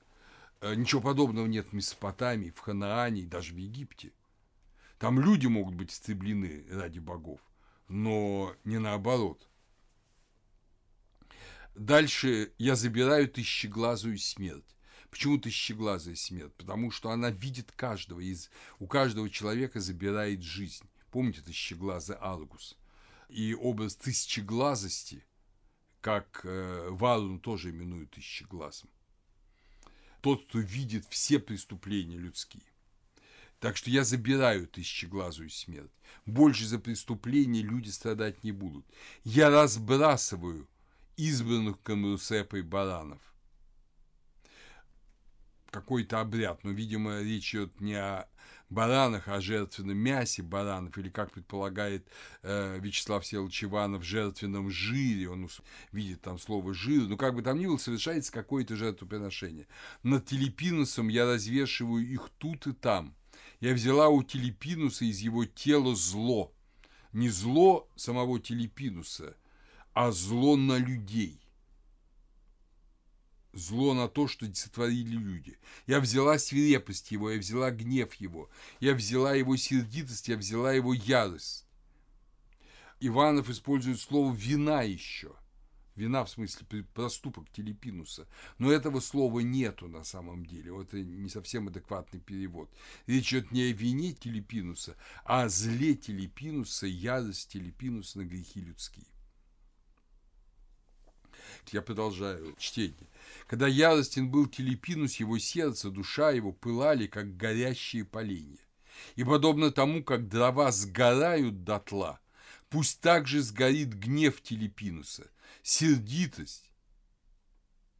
[0.61, 4.13] Э, ничего подобного нет в Месопотамии, в Ханаане даже в Египте.
[4.99, 7.41] Там люди могут быть истреблены ради богов,
[7.88, 9.49] но не наоборот–
[11.75, 14.64] Дальше я забираю тысячеглазую смерть.
[15.11, 16.55] Почему тысячеглазая смерть?
[16.55, 20.88] Потому что она видит каждого, из, у каждого человека забирает жизнь.
[21.11, 22.77] Помните тысячеглазый Аргус?
[23.29, 25.25] И образ тысячеглазости,
[26.01, 28.90] как э, Варун тоже именуют тысячеглазым.
[30.20, 32.64] Тот, кто видит все преступления людские.
[33.64, 35.90] Так что я забираю тысячеглазую смерть.
[36.27, 38.85] Больше за преступления люди страдать не будут.
[39.22, 40.68] Я разбрасываю
[41.16, 43.22] избранных Камрусепой баранов.
[45.70, 48.29] Какой-то обряд, но, видимо, речь идет не о
[48.68, 52.07] баранах, а о жертвенном мясе баранов, или, как предполагает
[52.42, 55.48] э, Вячеслав Всеволодович Иванов, жертвенном жире, он
[55.90, 59.66] видит там слово «жир», но как бы там ни было, совершается какое-то жертвоприношение.
[60.03, 63.16] Над Телепинусом я развешиваю их тут и там.
[63.61, 66.53] Я взяла у Телепинуса из его тела зло.
[67.12, 69.37] Не зло самого Телепинуса–
[69.95, 71.40] а зло на людей.
[73.53, 75.57] Зло на то, что сотворили люди.
[75.87, 80.93] Я взяла свирепость его, я взяла гнев его, я взяла его сердитость, я взяла его
[80.93, 81.64] ярость.
[82.99, 85.37] Иванов использует слово «вина» еще.
[85.97, 88.27] Вина в смысле проступок Телепинуса.
[88.59, 90.73] Но этого слова нету на самом деле.
[90.73, 92.71] Вот это не совсем адекватный перевод.
[93.07, 99.07] Речь идет не о вине Телепинуса, а о зле Телепинуса, ярость Телепинуса на грехи людские.
[101.71, 103.09] Я продолжаю чтение.
[103.47, 108.59] Когда яростен был Телепинус, его сердце, душа его пылали, как горящие поленья.
[109.17, 112.21] И подобно тому, как дрова сгорают дотла,
[112.69, 115.31] пусть также сгорит гнев Телепинуса,
[115.62, 116.71] сердитость,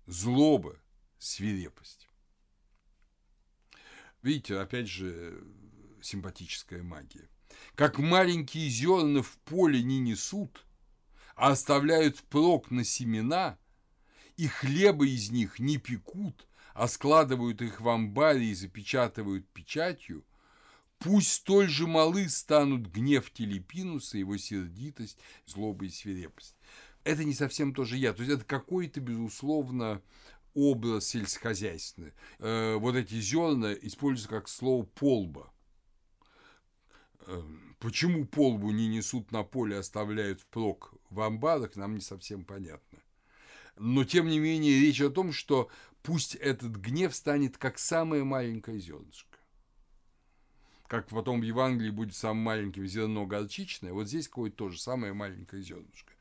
[0.07, 0.81] злоба,
[1.19, 2.09] свирепость.
[4.23, 5.45] Видите, опять же,
[6.03, 7.29] симпатическая магия.
[7.75, 10.65] Как маленькие зерна в поле не несут,
[11.37, 13.59] а оставляют прок на семена,
[14.37, 20.25] и хлеба из них не пекут, а складывают их в амбаре и запечатывают печатью,
[20.99, 26.57] пусть столь же малы станут гнев Телепинуса, его сердитость, злоба и свирепость.
[27.05, 30.03] Это не совсем тоже я, то есть это какой-то, безусловно,
[30.55, 32.13] образ сельскохозяйственный.
[32.39, 35.53] Э, вот эти зерна используются как слово «полба».
[37.27, 42.99] Эм, почему полбу не несут на поле, оставляют впрок в амбарах, нам не совсем понятно.
[43.77, 45.71] Но, тем не менее, речь о том, что
[46.03, 49.39] пусть этот гнев станет как самое маленькое зернышко.
[50.87, 55.63] Как потом в Евангелии будет самым маленьким зерно горчичное, вот здесь какое-то тоже самое маленькое
[55.63, 56.14] зернышко.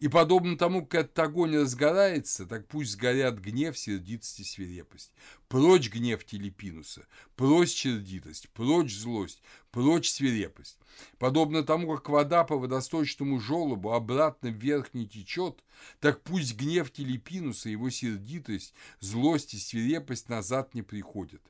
[0.00, 5.12] И подобно тому, как этот огонь разгорается, так пусть сгорят гнев, сердитость и свирепость.
[5.48, 7.06] Прочь гнев Телепинуса,
[7.36, 10.78] прочь сердитость, прочь злость, прочь свирепость.
[11.18, 15.62] Подобно тому, как вода по водосточному желобу обратно вверх не течет,
[16.00, 21.42] так пусть гнев Телепинуса, его сердитость, злость и свирепость назад не приходят.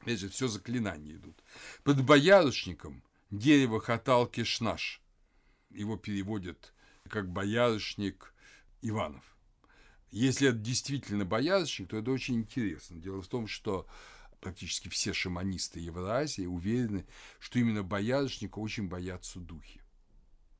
[0.00, 1.42] Опять же, все заклинания идут.
[1.84, 5.02] Под боярышником дерево хатал кишнаш–
[5.70, 6.72] его переводят
[7.08, 8.34] как боярышник
[8.82, 9.24] Иванов.
[10.10, 13.00] Если это действительно боярышник, то это очень интересно.
[13.00, 13.86] Дело в том, что
[14.40, 17.06] практически все шаманисты Евразии уверены,
[17.38, 19.80] что именно боярышника очень боятся духи.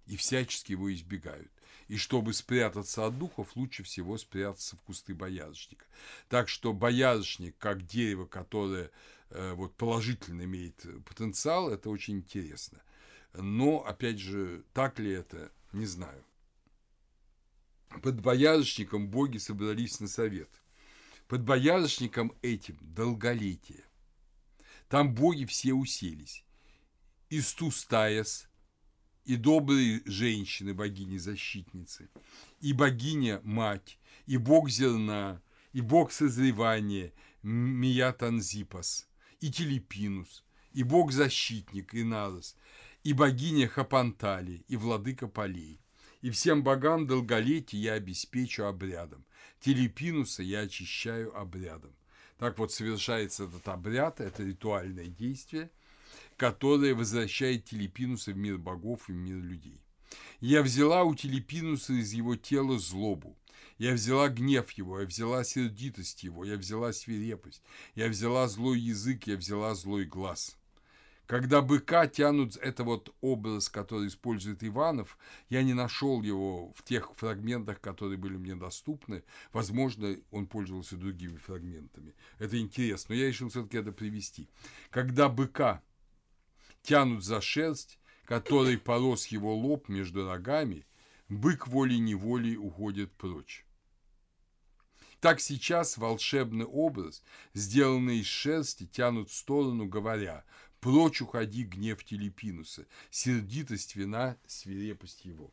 [0.06, 1.50] и всячески его избегают.
[1.86, 5.86] И чтобы спрятаться от духов, лучше всего спрятаться в кусты боярышника.
[6.28, 8.90] Так что боярышник, как дерево, которое
[9.30, 12.80] э, вот, положительно имеет потенциал, это очень интересно.
[13.34, 16.24] Но, опять же, так ли это, не знаю.
[18.02, 20.50] Под боярышником боги собрались на совет.
[21.28, 23.84] Под боярышником этим долголетие.
[24.88, 26.44] Там боги все уселись.
[27.28, 28.48] И Стустаес,
[29.24, 32.08] и добрые женщины, богини-защитницы,
[32.60, 35.40] и богиня-мать, и бог зерна,
[35.72, 37.12] и бог созревания,
[37.42, 39.08] Миятанзипас,
[39.40, 42.56] и Телепинус, и бог-защитник Инарос,
[43.03, 45.80] и богиня Хапантали, и владыка полей.
[46.20, 49.24] И всем богам долголетие я обеспечу обрядом.
[49.61, 51.94] Телепинуса я очищаю обрядом.
[52.38, 55.70] Так вот совершается этот обряд, это ритуальное действие,
[56.36, 59.80] которое возвращает Телепинуса в мир богов и в мир людей.
[60.40, 63.36] Я взяла у Телепинуса из его тела злобу,
[63.78, 67.62] я взяла гнев его, я взяла сердитость его, я взяла свирепость,
[67.94, 70.59] я взяла злой язык, я взяла злой глаз.
[71.30, 75.16] Когда быка тянут, это вот образ, который использует Иванов,
[75.48, 79.22] я не нашел его в тех фрагментах, которые были мне доступны.
[79.52, 82.16] Возможно, он пользовался другими фрагментами.
[82.40, 84.48] Это интересно, но я решил все-таки это привести.
[84.90, 85.84] Когда быка
[86.82, 90.84] тянут за шерсть, которой порос его лоб между рогами,
[91.28, 93.64] бык волей-неволей уходит прочь.
[95.20, 97.22] Так сейчас волшебный образ,
[97.52, 100.44] сделанный из шерсти, тянут в сторону, говоря
[100.80, 105.52] Прочь уходи, гнев Телепинуса, сердитость вина, свирепость его.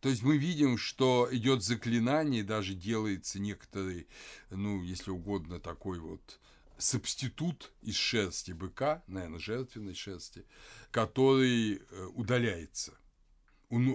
[0.00, 4.06] То есть мы видим, что идет заклинание, даже делается некоторый,
[4.50, 6.38] ну, если угодно, такой вот
[6.78, 10.44] субститут из шерсти быка, наверное, жертвенной шерсти,
[10.90, 12.92] который э, удаляется,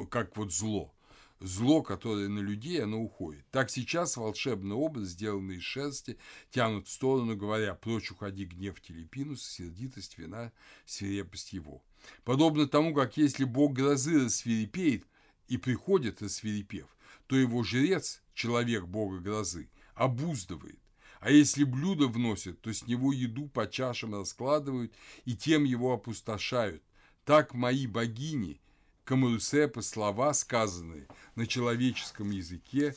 [0.09, 0.93] как вот зло
[1.39, 3.45] зло, которое на людей, оно уходит.
[3.51, 6.17] Так сейчас волшебный образ, сделанный из шерсти,
[6.51, 10.51] тянут в сторону, говоря, прочь уходи гнев Телепинуса, сердитость, вина,
[10.85, 11.83] свирепость его.
[12.23, 15.05] Подобно тому, как если бог грозы рассвирепеет
[15.47, 16.87] и приходит рассвирепев,
[17.27, 20.79] то его жрец, человек бога грозы, обуздывает.
[21.19, 24.93] А если блюдо вносят, то с него еду по чашам раскладывают
[25.25, 26.81] и тем его опустошают.
[27.25, 28.61] Так мои богини–
[29.09, 32.95] Камурсепа слова, сказанные на человеческом языке,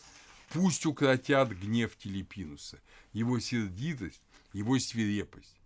[0.51, 2.79] пусть укротят гнев Телепинуса,
[3.15, 4.21] его сердитость,
[4.53, 5.57] его свирепость.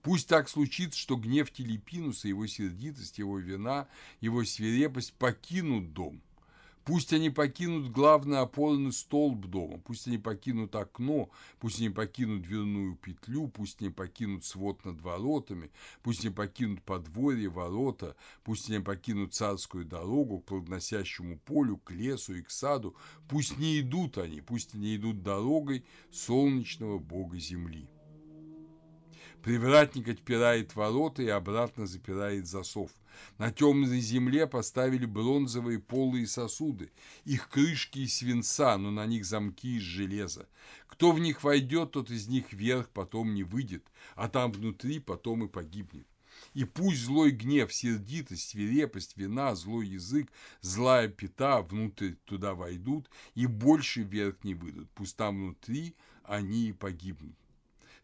[0.00, 3.88] Пусть так случится, что гнев Телепинуса, его сердитость, его вина,
[4.22, 6.22] его свирепость покинут дом,
[6.86, 12.94] Пусть они покинут главный опорный столб дома, пусть они покинут окно, пусть они покинут дверную
[12.94, 15.72] петлю, пусть они покинут свод над воротами,
[16.04, 18.14] пусть они покинут подворье, ворота,
[18.44, 22.94] пусть они покинут царскую дорогу к плодоносящему полю, к лесу и к саду,
[23.28, 27.88] пусть не идут они, пусть они идут дорогой солнечного бога земли.
[29.46, 32.90] Привратник отпирает ворота и обратно запирает засов.
[33.38, 36.90] На темной земле поставили бронзовые полые сосуды.
[37.24, 40.48] Их крышки из свинца, но на них замки из железа.
[40.88, 43.86] Кто в них войдет, тот из них вверх потом не выйдет,
[44.16, 46.08] а там внутри потом и погибнет.
[46.54, 50.28] И пусть злой гнев, сердитость, свирепость, вина, злой язык,
[50.60, 54.90] злая пята внутрь туда войдут и больше вверх не выйдут.
[54.96, 55.94] Пусть там внутри
[56.24, 57.36] они и погибнут.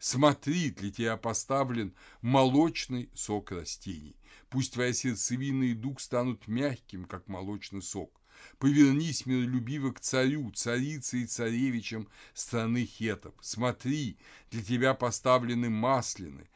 [0.05, 4.17] Смотри, для тебя поставлен молочный сок растений.
[4.49, 8.11] Пусть твоя сердцевина и дух станут мягким, как молочный сок.
[8.57, 13.33] Повернись, миролюбиво, к царю, царице и царевичам страны хетов.
[13.39, 14.17] Смотри,
[14.51, 16.49] для тебя поставлены маслины.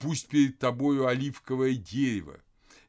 [0.00, 2.40] Пусть перед тобою оливковое дерево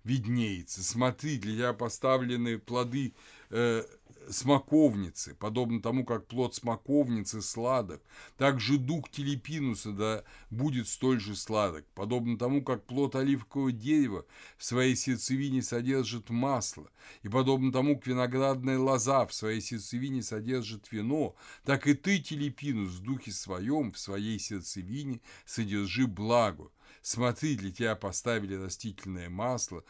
[0.03, 0.84] виднеется.
[0.84, 3.14] Смотри, для тебя поставлены плоды
[3.51, 3.84] э,
[4.30, 8.01] смоковницы, подобно тому, как плод смоковницы сладок,
[8.38, 14.25] так же дух телепинуса да будет столь же сладок, подобно тому, как плод оливкового дерева
[14.57, 16.89] в своей сердцевине содержит масло,
[17.23, 22.91] и подобно тому, как виноградная лоза в своей сердцевине содержит вино, так и ты, телепинус,
[22.91, 26.69] в духе своем, в своей сердцевине содержи благо,
[27.01, 29.86] Смотри, для тебя поставили растительное масло,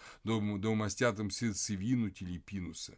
[1.20, 2.98] им сердцевину телепинуса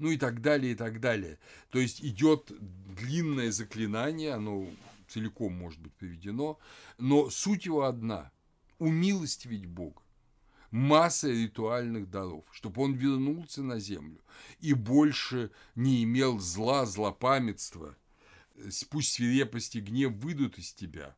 [0.00, 1.38] ну и так далее, и так далее.
[1.70, 2.50] То есть идет
[2.96, 4.66] длинное заклинание, оно
[5.08, 6.58] целиком может быть приведено,
[6.98, 8.32] но суть его одна–
[8.78, 10.02] умилостивить Бога
[10.70, 14.20] масса ритуальных даров, чтобы он вернулся на землю
[14.60, 17.96] и больше не имел зла, злопамятства,
[18.88, 21.16] пусть свирепость и гнев выйдут из тебя.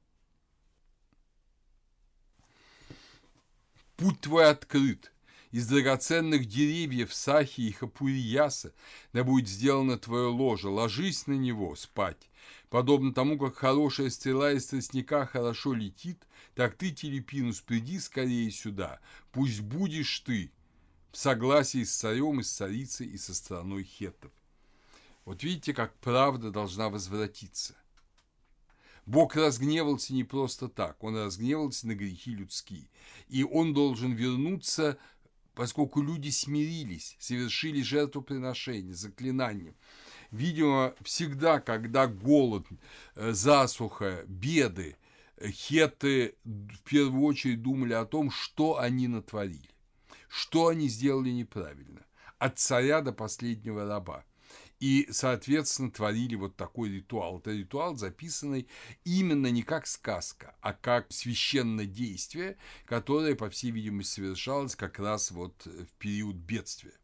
[3.97, 5.13] Путь твой открыт.
[5.53, 8.73] Из драгоценных деревьев сахи и хапурияса
[9.13, 10.71] да будет сделано твое ложе.
[10.71, 12.31] Ложись на него спать.
[12.71, 18.99] Подобно тому, как хорошая стрела из тростника хорошо летит, так ты, Телепинус, приди скорее сюда.
[19.31, 20.51] Пусть будешь ты
[21.13, 24.33] в согласии с царем и с царицей и со страной хеттов.
[25.27, 27.75] Вот видите, как правда должна возвратиться.
[29.05, 32.89] Бог разгневался не просто так, он разгневался на грехи людские.
[33.29, 34.97] И он должен вернуться,
[35.55, 39.75] поскольку люди смирились, совершили жертвоприношение, заклинание.
[40.31, 42.67] Видимо, всегда, когда голод,
[43.15, 44.97] э, засуха, беды,
[45.37, 49.71] э, хеты в первую очередь думали о том, что они натворили,
[50.29, 52.07] что они сделали неправильно,
[52.39, 54.25] от царя до последнего раба–
[54.83, 57.39] и, соответственно, творили вот такой ритуал.
[57.39, 58.67] Это ритуал, записанный
[59.05, 65.31] именно не как сказка, а как священное действие, которое, по всей видимости, совершалось как раз
[65.31, 66.95] вот в период бедствия.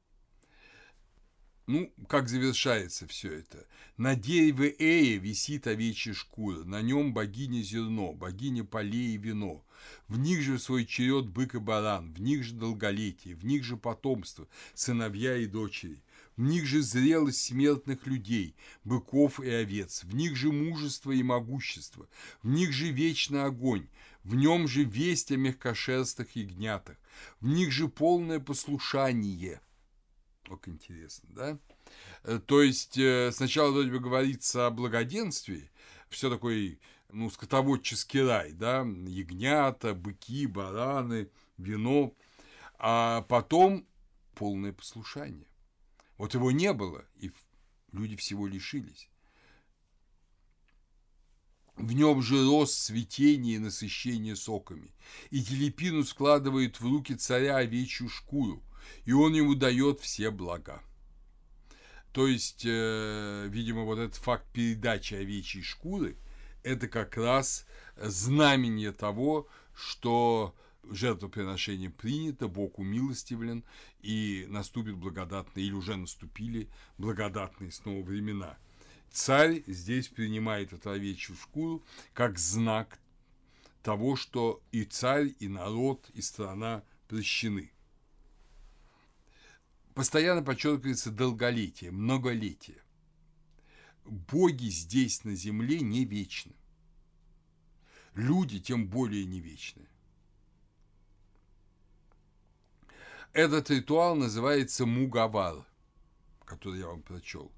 [1.69, 3.65] Ну, как завершается все это?
[3.97, 9.65] На дереве Эя висит овечья шкура, на нем богиня зерно, богиня полей и вино.
[10.09, 13.77] В них же свой черед бык и баран, в них же долголетие, в них же
[13.77, 16.03] потомство, сыновья и дочери.
[16.39, 22.09] В них же зрелость смертных людей, быков и овец, в них же мужество и могущество,
[22.45, 23.89] в них же вечный огонь,
[24.23, 26.97] в нем же весть о мягкошерстых ягнятах,
[27.41, 29.61] в них же полное послушание.
[30.49, 31.59] Как интересно, да?
[32.23, 35.73] Э, то есть э, сначала вроде бы говорится о благоденствии,
[36.09, 36.79] все такой,
[37.11, 42.15] ну, скотоводческий рай, да, ягнята, быки, бараны, вино,
[42.79, 43.89] а потом
[44.37, 45.48] полное послушание.
[46.19, 47.33] Вот его не было, и
[47.93, 49.09] люди всего лишились.
[51.77, 54.93] В нем же рост цветение и насыщение соками.
[55.31, 58.65] И Телепину складывает в руки царя овечью шкуру,
[59.05, 60.83] и он ему дает все блага.
[62.13, 66.17] То есть, э, видимо, вот этот факт передачи овечьей шкуры–
[66.65, 67.65] это как раз
[67.97, 70.57] знамение того, что
[70.91, 73.65] жертвоприношение принято, Бог умилостивлен,
[74.01, 76.69] и наступит благодатные, или уже наступили
[76.99, 78.59] благодатные снова времена.
[79.11, 82.99] Царь здесь принимает эту овечью шкуру как знак
[83.83, 87.73] того, что и царь, и народ, и страна прощены.
[89.95, 92.83] Постоянно подчеркивается долголетие, многолетие.
[94.05, 96.55] Боги здесь на земле не вечны.
[98.15, 99.87] Люди тем более не вечны.
[103.33, 105.65] Этот ритуал называется Мугавар,
[106.45, 107.53] который я вам прочел.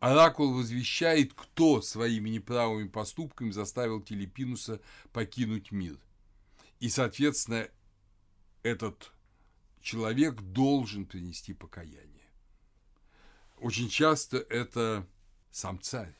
[0.00, 4.80] Оракул возвещает, кто своими неправыми поступками заставил Телепинуса
[5.12, 5.96] покинуть мир.
[6.80, 7.68] И, соответственно,
[8.64, 9.12] этот
[9.80, 12.28] человек должен принести покаяние.
[13.58, 15.06] Очень часто это
[15.52, 16.16] сам царь,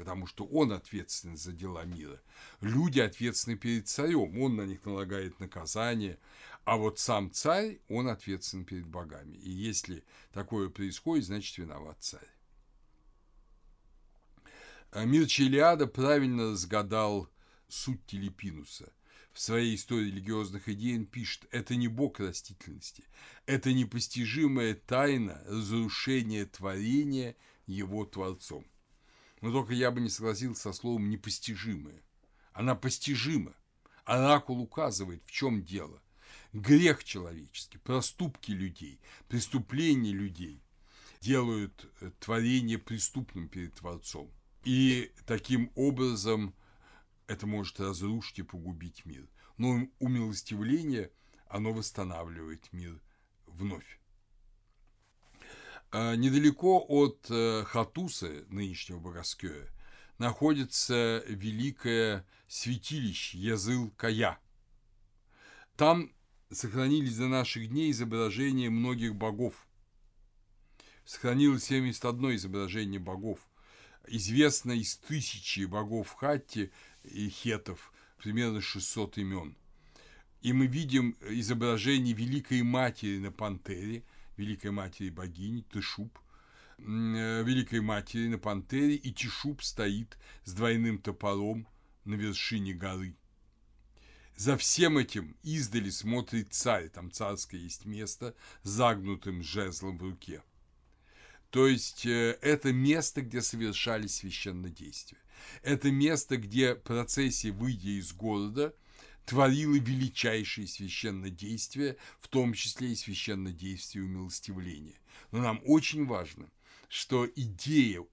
[0.00, 2.22] потому что он ответственен за дела мира.
[2.62, 6.18] Люди ответственны перед царем, он на них налагает наказание,
[6.64, 9.36] а вот сам царь, он ответственен перед богами.
[9.36, 12.30] И если такое происходит, значит виноват царь.
[14.90, 17.28] А Мир Челиада правильно разгадал
[17.68, 18.90] суть Телепинуса.
[19.34, 23.04] В своей истории религиозных идей он пишет, это не бог растительности,
[23.44, 27.36] это непостижимая тайна разрушения творения
[27.66, 28.64] его творцом.
[29.40, 32.02] Но только я бы не согласился со словом «непостижимая».
[32.52, 33.54] Она постижима.
[34.04, 36.02] Оракул указывает, в чем дело
[36.52, 40.62] грех человеческий, проступки людей, преступления людей
[41.20, 44.30] делают э, творение преступным перед Творцом.
[44.64, 46.54] И таким образом
[47.26, 49.28] это может разрушить и погубить мир.
[49.56, 51.10] Но умилостивление,
[51.46, 53.00] оно восстанавливает мир
[53.46, 53.99] вновь.
[55.92, 59.68] А недалеко от э, Хатуса, нынешнего Бороскея,
[60.18, 64.38] находится великое святилище Языл-Кая.
[65.76, 66.12] Там
[66.50, 69.66] сохранились до наших дней изображения многих богов.
[71.04, 73.40] Сохранилось 71 изображение богов.
[74.06, 76.70] Известно из тысячи богов Хатти
[77.02, 79.56] и хетов примерно 600 имен.
[80.42, 84.04] И мы видим изображение Великой Матери на пантере,
[84.36, 86.18] Великой Матери богини, Тышуб,
[86.78, 91.66] э, Великой Матери на пантере, и Тишуб стоит с двойным топором
[92.04, 93.16] на вершине горы.
[94.36, 100.42] За всем этим издали смотрит царь, там царское есть место, загнутым жезлом в руке.
[101.50, 105.20] То есть э, это место, где совершались священнодействия.
[105.62, 108.74] Это место, где процессия, выйдя из города,
[109.24, 114.98] творила величайшие священные действия, в том числе и священное действие умилостивления.
[115.30, 116.50] Но нам очень важно,
[116.88, 118.04] что идея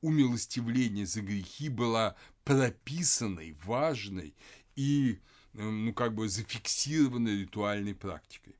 [0.00, 4.34] умилостивления за грехи была прописанной, важной
[4.74, 5.20] и
[5.52, 8.56] ну, как бы зафиксированной ритуальной практикой.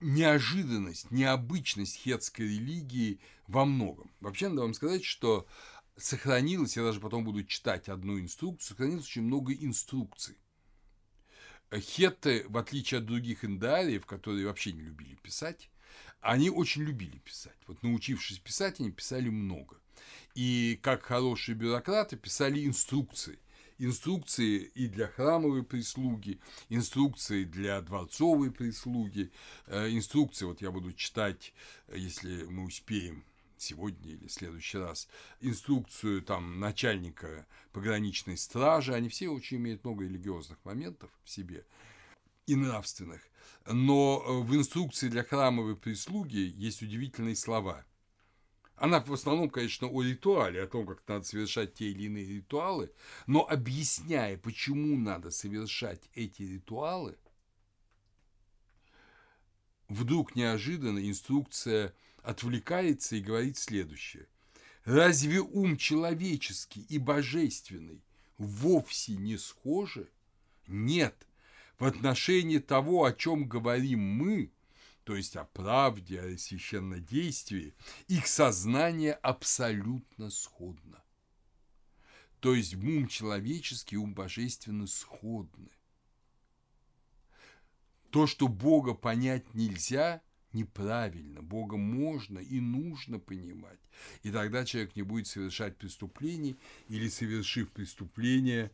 [0.00, 4.10] Неожиданность, необычность хетской религии во многом.
[4.20, 5.46] Вообще, надо вам сказать, что
[5.96, 10.36] сохранилось, я даже потом буду читать одну инструкцию, сохранилось очень много инструкций.
[11.72, 15.68] Хетты, в отличие от других индариев, которые вообще не любили писать,
[16.20, 17.56] они очень любили писать.
[17.66, 19.80] Вот научившись писать, они писали много.
[20.34, 23.38] И как хорошие бюрократы писали инструкции.
[23.78, 26.40] Инструкции и для храмовой прислуги,
[26.70, 29.30] инструкции для дворцовой прислуги,
[29.66, 31.52] э, инструкции, вот я буду читать,
[31.92, 33.24] если мы успеем,
[33.58, 35.08] сегодня или в следующий раз
[35.40, 41.64] инструкцию там начальника пограничной стражи, они все очень имеют много религиозных моментов в себе
[42.46, 43.20] и нравственных.
[43.66, 47.84] Но э, в инструкции для храмовой прислуги есть удивительные слова.
[48.76, 52.92] Она в основном, конечно, о ритуале, о том, как надо совершать те или иные ритуалы,
[53.26, 57.16] но объясняя, почему надо совершать эти ритуалы,
[59.88, 61.94] вдруг неожиданно инструкция
[62.26, 64.26] отвлекается и говорит следующее.
[64.84, 68.02] Разве ум человеческий и божественный
[68.36, 70.10] вовсе не схожи?
[70.66, 71.26] Нет.
[71.78, 74.50] В отношении того, о чем говорим мы,
[75.04, 77.74] то есть о правде, о священнодействии,
[78.08, 81.04] их сознание абсолютно сходно.
[82.40, 85.70] То есть ум человеческий ум божественный сходны.
[88.10, 90.22] То, что Бога понять нельзя,
[90.56, 91.42] неправильно.
[91.42, 93.78] Бога можно и нужно понимать.
[94.22, 96.56] И тогда человек не будет совершать преступлений
[96.88, 98.70] или, совершив преступление,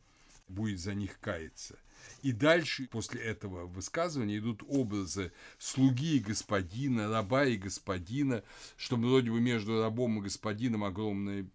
[0.49, 1.79] будет за них каяться.
[2.23, 8.43] И дальше, после этого высказывания, идут образы слуги и господина, раба и господина,
[8.77, 11.47] что вроде бы между рабом и господином огромная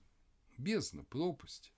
[0.58, 1.74] бездна, пропасть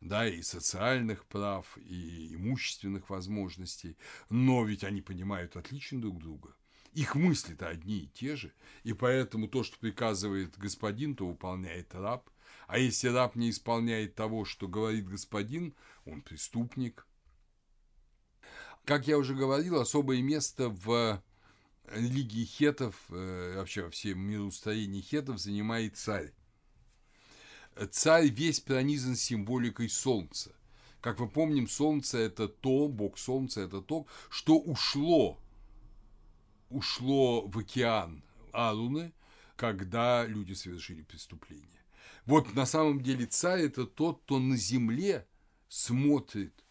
[0.00, 3.96] да, и социальных прав, и имущественных возможностей,
[4.28, 6.54] но ведь они понимают отлично друг друга.
[6.94, 8.52] Их мысли-то одни и те же,
[8.84, 12.30] и поэтому то, что приказывает господин, то выполняет раб,
[12.66, 15.74] а если раб не исполняет того, что говорит господин,
[16.06, 17.06] он преступник.
[18.84, 21.22] Как я уже говорил, особое место в
[21.90, 26.32] религии хетов, э, вообще во всем мироустроении хетов занимает царь
[27.90, 30.52] царь весь пронизан символикой солнца.
[31.00, 35.38] Как мы помним, солнце– это то, бог солнца– это то, что ушло,
[36.74, 38.22] ушло в океан
[38.52, 39.12] Аруны,
[39.56, 41.68] когда люди совершили преступление.
[42.26, 45.26] Вот на самом деле царь– это тот, кто на земле
[45.68, 46.64] смотрит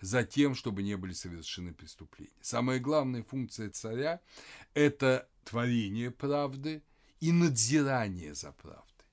[0.00, 2.42] за тем, чтобы не были совершены преступления.
[2.42, 4.20] Самая главная функция царя–
[4.74, 6.82] это творение правды
[7.20, 9.06] и надзирание за правдой.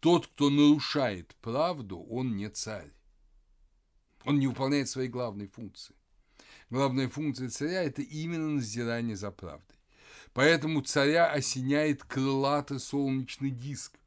[0.00, 2.92] Тот, кто нарушает правду, он не царь.
[4.24, 5.94] Он не выполняет своей главной функции.
[6.70, 9.76] Главная функция царя– это именно надзирание за правдой.
[10.34, 13.98] Поэтому царя осеняет крылатый солнечный диск,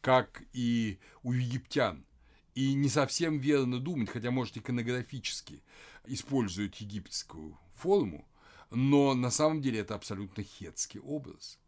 [0.00, 2.04] как и у египтян.
[2.54, 5.62] И не совсем верно думать, хотя, может, иконографически
[6.04, 8.28] используют египетскую форму,
[8.70, 11.58] но на самом деле это абсолютно хетский образ.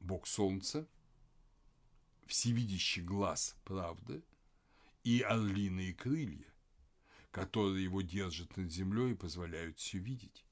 [0.00, 0.88] Бог солнца–
[2.26, 4.24] всевидящий глаз правды
[5.04, 6.51] и орлиные крылья,
[7.32, 10.46] которые его держат над землей и позволяют все видеть.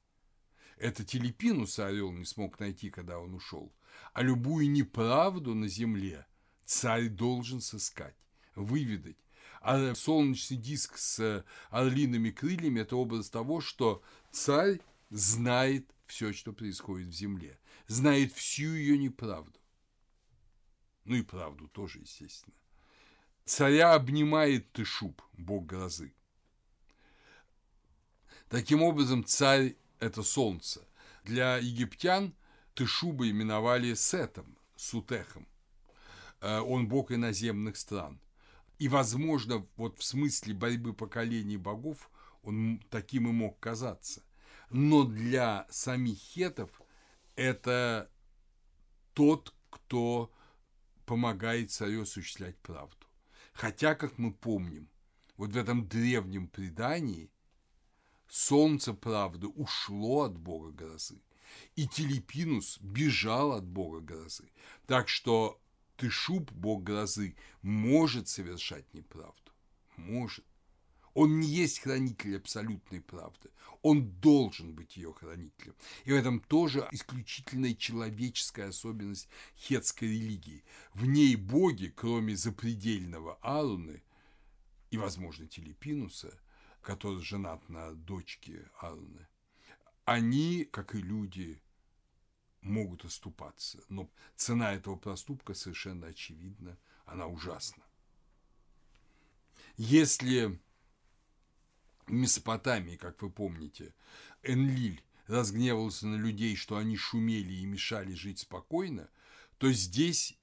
[0.76, 3.72] Это телепинуса орел не смог найти, когда он ушел,
[4.12, 6.26] а любую неправду на земле
[6.64, 8.16] царь должен сыскать,
[8.56, 9.18] выведать.
[9.60, 14.02] А солнечный диск с орлиными крыльями– это образ того, что
[14.32, 19.60] царь знает все, что происходит в земле, знает всю ее неправду
[21.10, 22.54] ну и правду тоже, естественно.
[23.44, 26.14] Царя обнимает Тышуб, бог грозы.
[28.50, 30.84] Таким образом, царь– это солнце.
[31.22, 32.34] Для египтян
[32.74, 35.46] Тышуба именовали Сетом, Сутехом.
[36.40, 38.20] Э, он бог иноземных стран.
[38.80, 42.10] И, возможно, вот в смысле борьбы поколений богов
[42.42, 44.24] он таким и мог казаться.
[44.68, 46.82] Но для самих хетов
[47.36, 48.10] это
[49.12, 50.32] тот, кто
[51.06, 53.06] помогает царю осуществлять правду.
[53.52, 54.88] Хотя, как мы помним,
[55.36, 57.30] вот в этом древнем предании
[58.30, 61.20] солнце правды ушло от бога грозы,
[61.76, 64.50] и Телепинус бежал от бога грозы.
[64.86, 65.60] Так что
[65.96, 69.52] Тышуб, бог грозы, может совершать неправду.
[69.96, 70.46] Может.
[71.12, 73.50] Он не есть хранитель абсолютной правды.
[73.82, 75.74] Он должен быть ее хранителем.
[76.04, 80.64] И в этом тоже исключительная человеческая особенность хетской религии.
[80.94, 84.02] В ней боги, кроме запредельного Аруны
[84.90, 86.38] и, возможно, Телепинуса,
[86.82, 89.26] который женат на дочке Аруны,
[90.04, 91.62] они, как и люди,
[92.62, 93.82] могут оступаться.
[93.88, 97.82] Но цена этого проступка совершенно очевидна, она ужасна.
[99.76, 100.58] Если
[102.06, 103.94] в Месопотамии, как вы помните,
[104.42, 109.08] Энлиль разгневался на людей, что они шумели и мешали жить спокойно,
[109.58, 110.36] то здесь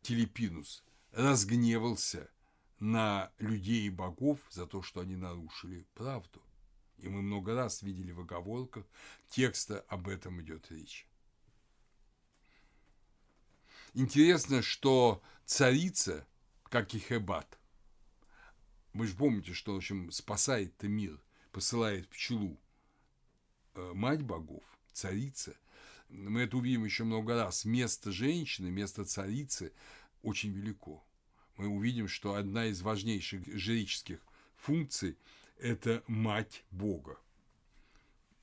[0.00, 2.30] Телепинус разгневался
[2.82, 6.42] на людей и богов за то, что они нарушили правду.
[6.98, 8.84] И мы много раз видели в оговорках
[9.28, 11.06] текста об этом идет речь.
[13.94, 16.26] Интересно, что царица,
[16.64, 17.56] как и Хебат,
[18.94, 21.22] вы же помните, что, в общем, спасает мир,
[21.52, 22.58] посылает пчелу,
[23.74, 25.56] э, мать богов, царица.
[26.08, 27.64] Мы это увидим еще много раз.
[27.64, 29.72] Место женщины, место царицы
[30.22, 31.04] очень велико.
[31.56, 34.18] Мы увидим, что одна из важнейших жреческих
[34.56, 35.16] функций–
[35.58, 37.18] это мать Бога.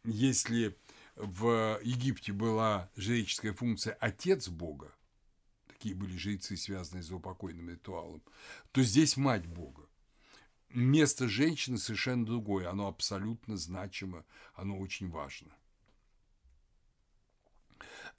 [0.03, 0.77] Если
[1.15, 4.93] в Египте была жреческая функция отец Бога,
[5.67, 8.21] такие были жрецы, связанные с упокойным ритуалом,
[8.71, 9.89] то здесь мать Бога
[10.69, 15.51] место женщины совершенно другое, оно абсолютно значимо, оно очень важно.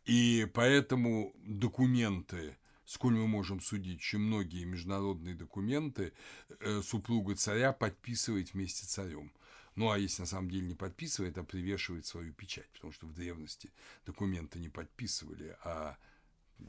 [0.05, 2.57] И поэтому документы,
[2.91, 6.12] сколь мы можем судить, что многие международные документы
[6.49, 9.32] э, супруга царя подписывает вместе с царем.
[9.76, 13.14] Ну, а если на самом деле не подписывает, а привешивает свою печать, потому что в
[13.14, 13.70] древности
[14.07, 15.97] документы не подписывали, а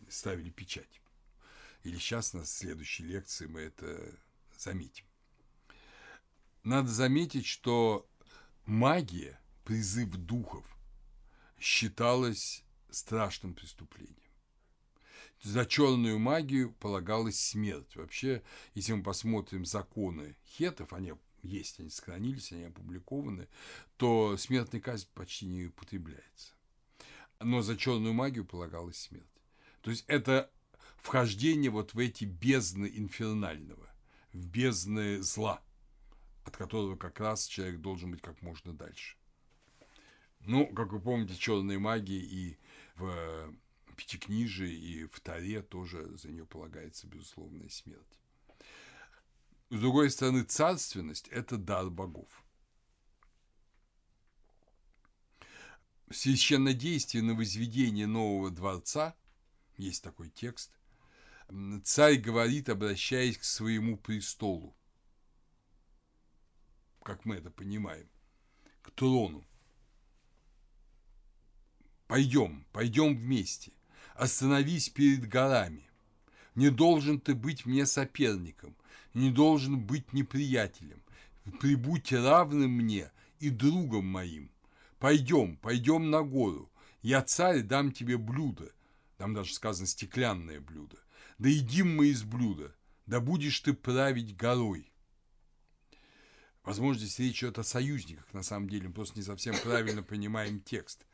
[0.09, 1.01] ставили печать.
[1.81, 4.15] Или сейчас на следующей лекции мы это
[4.59, 5.05] заметим.
[6.63, 8.07] Надо заметить, что
[8.67, 10.65] магия, призыв духов,
[11.59, 14.30] считалась страшным преступлением.
[15.41, 17.95] За черную магию полагалась смерть.
[17.95, 18.43] Вообще,
[18.75, 23.47] если мы посмотрим законы хетов, они есть, они сохранились, они опубликованы,
[23.97, 26.53] то смертная казнь почти не употребляется.
[27.39, 29.25] Но за черную магию полагалась смерть.
[29.81, 30.51] То есть это
[30.97, 33.89] вхождение вот в эти бездны инфернального,
[34.31, 35.61] в бездны зла–
[36.45, 39.17] от которого как раз человек должен быть как можно дальше.
[40.41, 42.57] Ну, как вы помните, черные магии и
[42.95, 43.53] в
[44.01, 48.19] Пятикнижии, и в Таре тоже за нее полагается безусловная смерть.
[49.69, 52.43] С другой стороны, царственность– это дар богов.
[56.07, 59.15] В священнодействии на возведение нового дворца,
[59.77, 60.71] есть такой текст,
[61.83, 64.75] царь говорит, обращаясь к своему престолу,
[67.03, 68.09] как мы это понимаем,
[68.81, 69.47] к трону.
[72.07, 73.71] Пойдем, пойдем вместе.
[74.21, 75.89] Остановись перед горами.
[76.53, 78.75] Не должен ты быть мне соперником,
[79.15, 81.01] не должен быть неприятелем.
[81.59, 84.51] Прибудь равным мне и другом моим.
[84.99, 86.71] Пойдем, пойдем на гору.
[87.01, 88.71] Я царь, дам тебе блюдо.
[89.17, 90.99] Там даже сказано стеклянное блюдо.
[91.39, 92.75] Да едим мы из блюда,
[93.07, 94.93] да будешь ты править горой.
[96.63, 100.59] Возможно, здесь речь идет о союзниках, на самом деле, мы просто не совсем правильно понимаем
[100.59, 101.07] текст.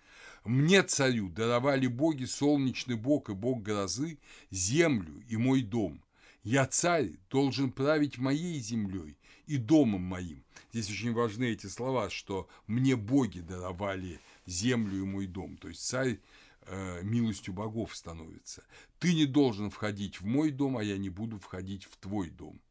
[0.47, 4.19] «Мне, царю, даровали боги солнечный бог и бог грозы,
[4.49, 6.03] землю и мой дом.
[6.43, 10.43] Я, царь, должен править моей землей и домом моим».
[10.71, 15.57] Здесь очень важны эти слова, что «мне боги даровали землю и мой дом».
[15.57, 16.19] То есть царь
[16.61, 18.63] э, милостью богов становится.
[18.99, 22.61] Ты не должен входить в мой дом, а я не буду входить в твой дом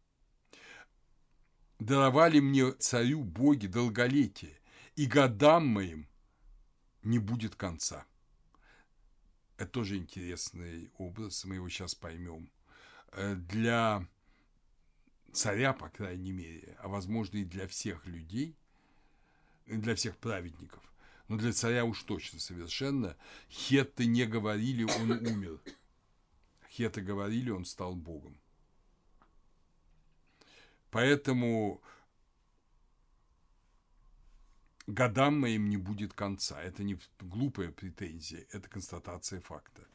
[1.79, 4.59] даровали мне царю боги долголетие,
[4.97, 6.09] и годам моим
[7.07, 8.05] не будет конца.
[9.57, 12.51] Это тоже интересный образ, мы его сейчас поймем.
[13.13, 14.07] Э, для
[15.33, 18.55] царя, по крайней мере, а возможно и для всех людей,
[19.67, 20.83] для всех праведников,
[21.29, 23.17] но для царя уж точно совершенно,
[23.49, 25.61] хетты не говорили, он умер.
[26.71, 28.37] Хеты говорили, он стал богом.
[30.91, 31.81] Поэтому
[34.87, 36.61] годам моим не будет конца.
[36.63, 39.87] Это не глупая претензия, это констатация факта.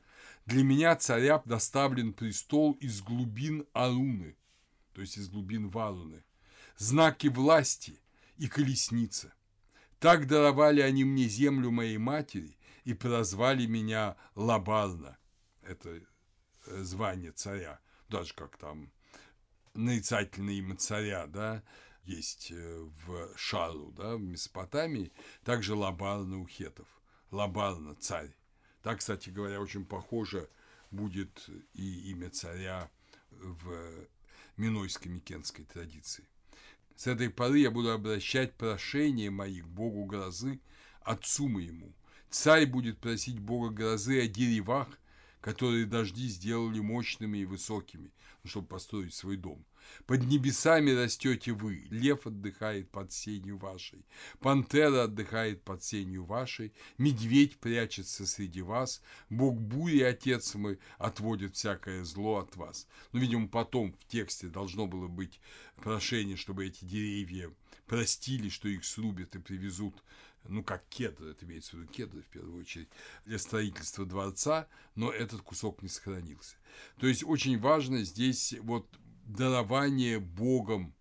[0.46, 4.36] Для меня царя доставлен престол из глубин Аруны,
[4.94, 6.24] то есть из глубин Варуны,
[6.78, 8.00] знаки власти
[8.38, 9.34] и колесница.
[10.00, 15.18] Так даровали они мне землю моей матери и прозвали меня Лабарна.
[15.62, 16.02] Это
[16.66, 17.80] э, звание царя,
[18.10, 18.92] даже как там
[19.76, 21.64] нарицательное имя царя, да,
[22.04, 25.12] есть э, в Шару, да, в Месопотамии,
[25.43, 26.88] также Лабарна у хетов.
[27.32, 28.36] Лабарна– царь.
[28.84, 30.49] Так, кстати говоря, очень похоже
[30.89, 32.89] будет и имя царя
[33.30, 33.91] в
[34.58, 36.26] Минойской Микенской традиции.
[36.95, 40.60] С этой поры я буду обращать прошения мои к Богу грозы,
[41.02, 41.93] отцу моему.
[42.30, 44.88] Царь будет просить Бога грозы о деревах,
[45.41, 48.12] которые дожди сделали мощными и высокими,
[48.43, 49.66] ну, чтобы построить свой дом.
[50.06, 54.06] Под небесами растете вы, лев отдыхает под сенью вашей,
[54.39, 62.04] пантера отдыхает под сенью вашей, медведь прячется среди вас, бог бури, отец мой, отводит всякое
[62.04, 62.88] зло от вас.
[63.12, 65.39] Ну, видимо, потом в тексте должно было быть
[65.78, 67.52] прошение, чтобы эти деревья
[67.88, 70.02] простили, что их срубят и привезут
[70.48, 72.89] ну, как кедр, это имеется в виду кедры, в первую очередь,
[73.26, 76.56] для строительства дворца, но этот кусок не сохранился.
[77.00, 78.88] То есть очень важно здесь вот
[79.34, 80.94] дарование Богом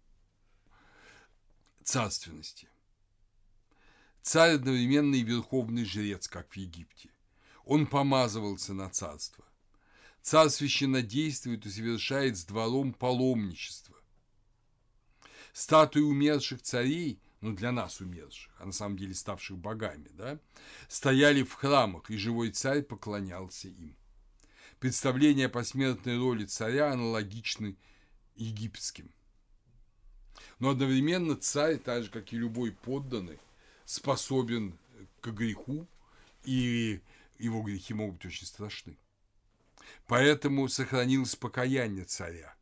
[1.83, 2.69] царственности.
[4.23, 7.11] Царь одновременно и верховный жрец, как в Египте.
[7.65, 9.45] Он помазывался на царство.
[10.23, 13.97] Царь священнодействует и совершает с двором паломничество.
[15.53, 20.39] Статуи умерших царей, ну для нас умерших, а на самом деле ставших богами, да,
[20.89, 23.97] стояли в храмах, и живой царь поклонялся им.
[24.79, 27.77] Представления о посмертной роли царя аналогичны
[28.45, 29.11] египетским.
[30.59, 33.39] Но одновременно царь, так же, как и любой подданный,
[33.85, 34.79] способен
[35.21, 35.87] к греху,
[36.45, 37.01] и
[37.39, 38.97] его грехи могут быть очень страшны.
[40.07, 42.55] Поэтому сохранилось покаяние царя,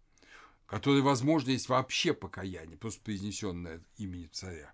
[0.66, 4.72] которое, возможно, есть вообще покаяние, просто произнесенное имени царя.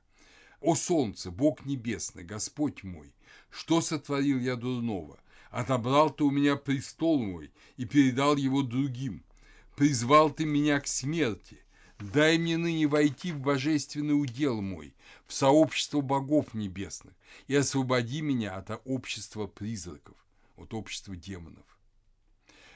[0.60, 3.12] «О солнце, Бог небесный, Господь мой,
[3.50, 5.18] что сотворил я дурного?
[5.50, 9.24] Отобрал ты у меня престол мой и передал его другим–
[9.76, 11.60] призвал ты меня к смерти.
[12.00, 14.94] Дай мне ныне войти в божественный удел мой,
[15.26, 17.14] в сообщество богов небесных,
[17.46, 20.16] и освободи меня от общества призраков,
[20.56, 21.64] от общества демонов.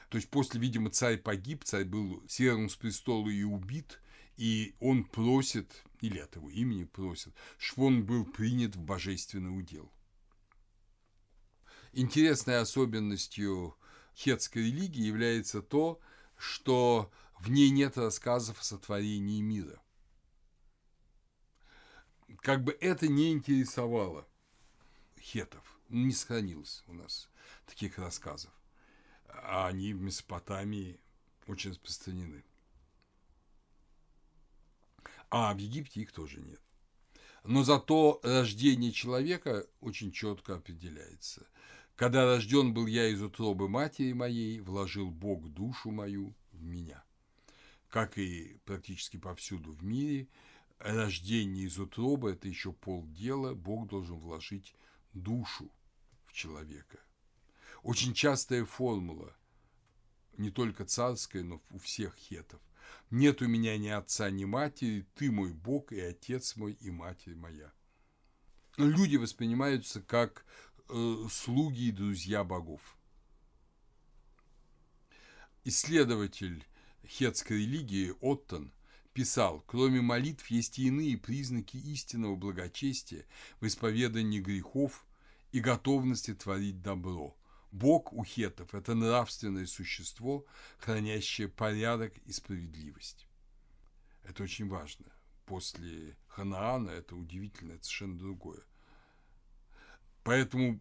[0.09, 4.01] То есть после, видимо, царь погиб, царь был свергнут с престола и убит,
[4.37, 9.93] и он просит, или от его имени просит, чтобы он был принят в божественный удел.
[11.93, 13.77] Интересной особенностью
[14.15, 16.09] хетской религии является то, что
[17.39, 19.81] в ней нет рассказов о сотворении мира.
[22.41, 24.27] Как бы это не интересовало
[25.21, 27.29] хетов, не сохранилось у нас
[27.67, 28.53] таких рассказов,
[29.27, 31.01] а они в Месопотамии
[31.47, 32.45] очень распространены.
[35.31, 36.61] А в Египте их тоже нет.
[37.45, 41.47] Но зато рождение человека очень четко определяется–
[41.99, 47.03] когда рожден был я из утробы матери моей, вложил Бог душу мою в меня.
[47.89, 50.29] Как и практически повсюду в мире,
[50.79, 54.77] рождение из утробы– это еще полдела, Бог должен вложить
[55.13, 55.73] душу
[56.27, 57.01] в человека.
[57.83, 59.37] Очень частая формула,
[60.37, 62.61] не только царская, но у всех хетов.
[63.11, 67.35] Нет у меня ни отца, ни матери, ты мой Бог и отец мой и матерь
[67.35, 67.73] моя.
[68.77, 70.45] Люди воспринимаются как
[70.89, 72.81] э, слуги и друзья богов.
[75.65, 76.65] Исследователь
[77.07, 78.73] хетской религии Оттон
[79.13, 83.27] писал, кроме молитв есть и иные признаки истинного благочестия
[83.61, 85.05] в исповедании грехов
[85.53, 87.37] и готовности творить добро.
[87.71, 90.47] Бог у хетов– это нравственное существо,
[90.79, 93.27] хранящее порядок и справедливость.
[94.23, 95.07] Это очень важно.
[95.45, 98.63] После Ханаана это удивительно, это совершенно другое.
[100.29, 100.79] Поэтому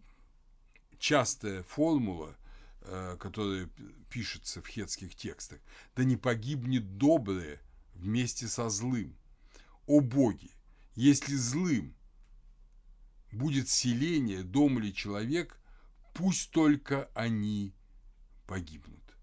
[0.99, 2.35] частая формула,
[2.81, 3.69] э, которая
[4.09, 5.61] пишется в хетских текстах,
[5.95, 7.61] да не погибнет доброе
[7.93, 9.15] вместе со злым.
[9.85, 10.51] О боги,
[10.95, 11.95] если злым
[13.31, 15.57] будет селение, дом или человек,
[16.13, 17.73] пусть только они
[18.47, 19.15] погибнут.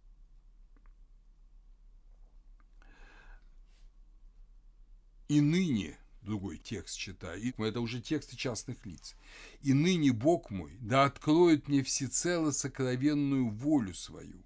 [5.29, 9.15] И ныне– другой текст читаю, и это уже тексты частных лиц.
[9.63, 14.43] «И ныне Бог мой, да откроет мне всецело сокровенную волю свою,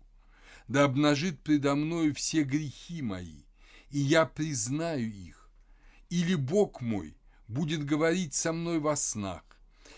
[0.67, 3.43] да обнажит предо мною все грехи мои,
[3.91, 5.51] и я признаю их.
[6.11, 7.17] Или Бог мой
[7.49, 9.45] будет говорить со мной во снах,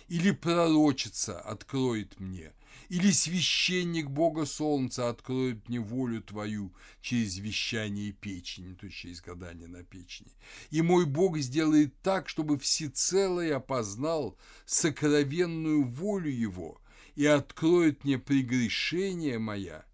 [0.08, 2.52] или пророчица откроет мне,
[2.88, 9.68] или священник Бога Солнца откроет мне волю Твою через вещание печени, то есть через гадание
[9.68, 10.32] на печени.
[10.70, 16.80] И мой Бог сделает так, чтобы всецело я познал сокровенную волю Его
[17.14, 19.84] и откроет мне прегрешение моя,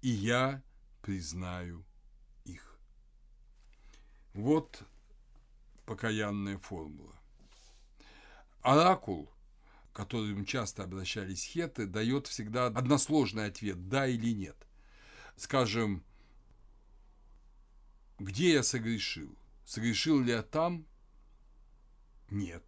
[0.00, 0.62] и я
[1.02, 1.84] признаю
[2.44, 2.78] их.
[4.34, 4.82] Вот
[5.84, 7.14] покаянная формула.
[8.62, 9.28] Оракул,
[9.92, 14.56] которым часто обращались хеты, дает всегда односложный ответ «да» или «нет».
[15.36, 16.02] Скажем,
[18.18, 19.36] где я согрешил?
[19.64, 20.86] Согрешил ли я там?
[22.30, 22.64] Нет.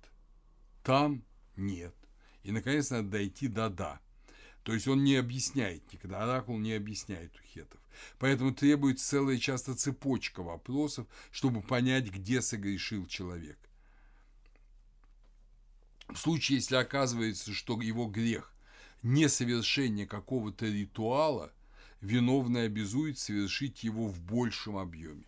[0.83, 1.23] Там?
[1.57, 1.95] Нет.
[2.43, 4.01] И, наконец, надо дойти до «да».
[4.65, 7.81] То есть он не объясняет никогда, оракул не объясняет у хетов.
[8.19, 13.59] Поэтому требуется целая часто цепочка вопросов, чтобы понять, где согрешил человек.
[16.09, 18.51] В случае, если оказывается, что его грех–
[19.05, 21.53] несовершение какого-то ритуала,
[22.01, 25.27] виновный обязует совершить его в большем объеме.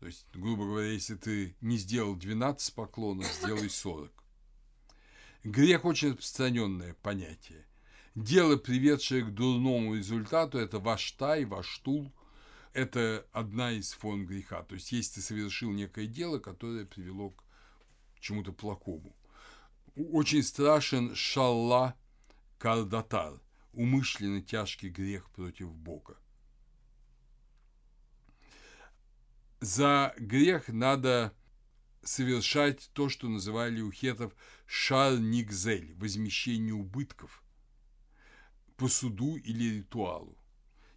[0.00, 4.12] То есть, грубо говоря, если ты не сделал 12 поклонов, сделай 40.
[5.44, 7.66] Грех очень распространенное понятие.
[8.14, 12.12] Дело, приведшее к дурному результату, это ваш тай, ваш тул.
[12.72, 14.62] Это одна из форм греха.
[14.62, 17.43] То есть, если ты совершил некое дело, которое привело к
[18.24, 19.14] чему-то плохому.
[19.96, 21.94] Очень страшен шалла
[22.58, 23.40] кардатар,
[23.72, 26.16] умышленно тяжкий грех против Бога.
[29.60, 31.34] За грех надо
[32.02, 34.34] совершать то, что называли у хетов
[34.66, 37.42] шар-нигзель– возмещение убытков
[38.76, 40.36] по суду или ритуалу.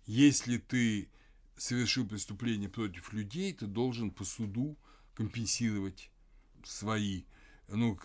[0.06, 1.12] Если ты
[1.58, 4.78] совершил преступление против людей, ты должен по суду
[5.14, 6.10] компенсировать
[6.64, 7.24] свои,
[7.68, 7.98] ну,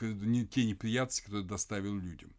[0.50, 2.34] те неприятности, которые доставил людям.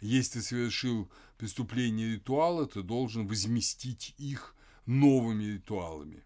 [0.00, 4.54] Если ты совершил преступление ритуала, ты должен возместить их
[4.84, 6.22] новыми ритуалами.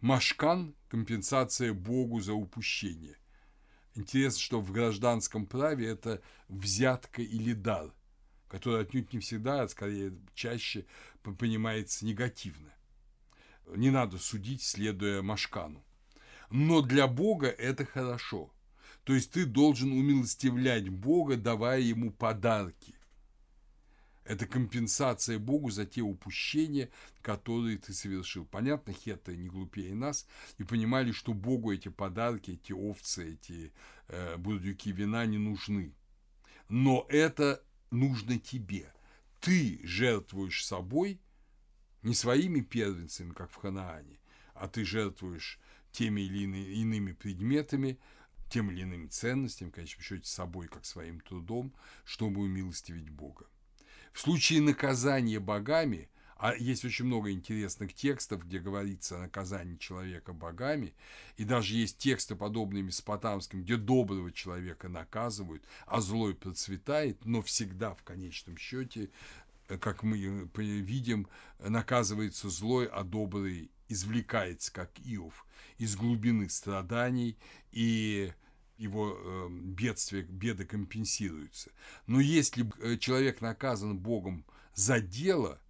[0.00, 3.16] Машкан– компенсация Богу за упущение.
[3.94, 7.92] Интересно, что в гражданском праве это взятка или дар,
[8.48, 10.86] который отнюдь не всегда, а скорее чаще
[11.22, 12.72] понимается негативно.
[13.66, 15.84] Не надо судить, следуя Машкану.
[16.52, 18.52] Но для Бога это хорошо.
[19.04, 22.94] То есть ты должен умилостивлять Бога, давая ему подарки.
[24.24, 26.90] Это компенсация Богу за те упущения,
[27.22, 28.44] которые ты совершил.
[28.44, 30.28] Понятно, хеты не глупее нас
[30.58, 33.72] и понимали, что Богу эти подарки, эти овцы, эти
[34.08, 35.94] э, бурдюки вина не нужны.
[36.68, 38.92] Но это нужно тебе.
[39.40, 41.18] Ты жертвуешь собой,
[42.02, 44.20] не своими первенцами, как в Ханаане,
[44.54, 45.58] а ты жертвуешь
[45.92, 47.98] теми или иными предметами,
[48.48, 51.72] тем или иными ценностями, конечно, счете собой, как своим трудом,
[52.04, 53.46] чтобы умилостивить Бога.
[54.12, 60.32] В случае наказания богами, а есть очень много интересных текстов, где говорится о наказании человека
[60.32, 60.92] богами,
[61.36, 67.94] и даже есть тексты, подобные месопотамским, где доброго человека наказывают, а злой процветает, но всегда
[67.94, 69.10] в конечном счете,
[69.66, 70.18] как мы
[70.56, 71.28] видим,
[71.58, 75.46] наказывается злой, а добрый извлекается, как Иов,
[75.78, 77.36] из глубины страданий
[77.70, 78.32] и
[78.76, 81.70] его э, бедствия, беды компенсируются.
[82.06, 85.60] Но если э, человек наказан Богом за дело,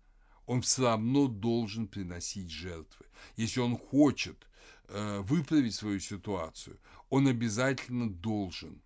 [0.46, 3.06] он все равно должен приносить жертвы.
[3.36, 4.46] Если он хочет
[4.88, 6.78] э, выправить свою ситуацию,
[7.10, 8.80] он обязательно должен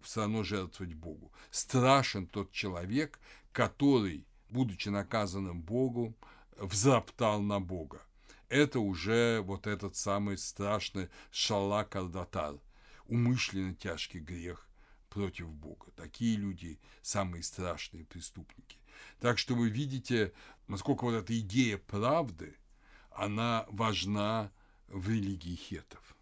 [0.00, 1.32] все равно жертвовать Богу.
[1.50, 3.18] Страшен тот человек,
[3.52, 6.14] который, будучи наказанным Богом,
[6.56, 8.02] взроптал на Бога.
[8.52, 12.60] Это уже вот этот самый страшный шалак-ардатар–
[13.06, 14.68] умышленно тяжкий грех
[15.08, 15.90] против Бога.
[15.96, 18.76] Такие люди самые страшные преступники.
[19.20, 20.34] Так что вы видите,
[20.68, 22.54] насколько вот эта идея правды,
[23.10, 24.52] она важна
[24.86, 26.14] в религии хетов.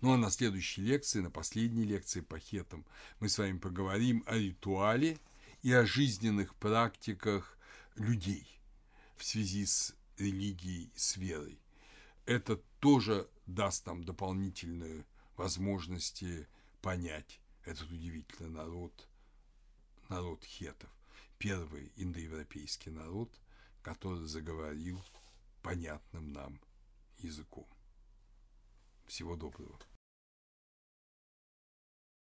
[0.00, 2.84] Ну а на следующей лекции, на последней лекции по хетам,
[3.20, 5.20] мы с вами поговорим о ритуале
[5.62, 7.56] и о жизненных практиках
[7.94, 8.60] людей
[9.16, 11.58] в связи с религией, с верой.
[12.26, 15.04] Это тоже даст нам дополнительную
[15.36, 16.48] возможности
[16.80, 19.08] понять этот удивительный народ,
[20.08, 20.90] народ хетов,
[21.38, 23.30] первый индоевропейский народ,
[23.82, 25.02] который заговорил
[25.62, 26.60] понятным нам
[27.18, 27.66] языком.
[29.06, 29.78] Всего доброго.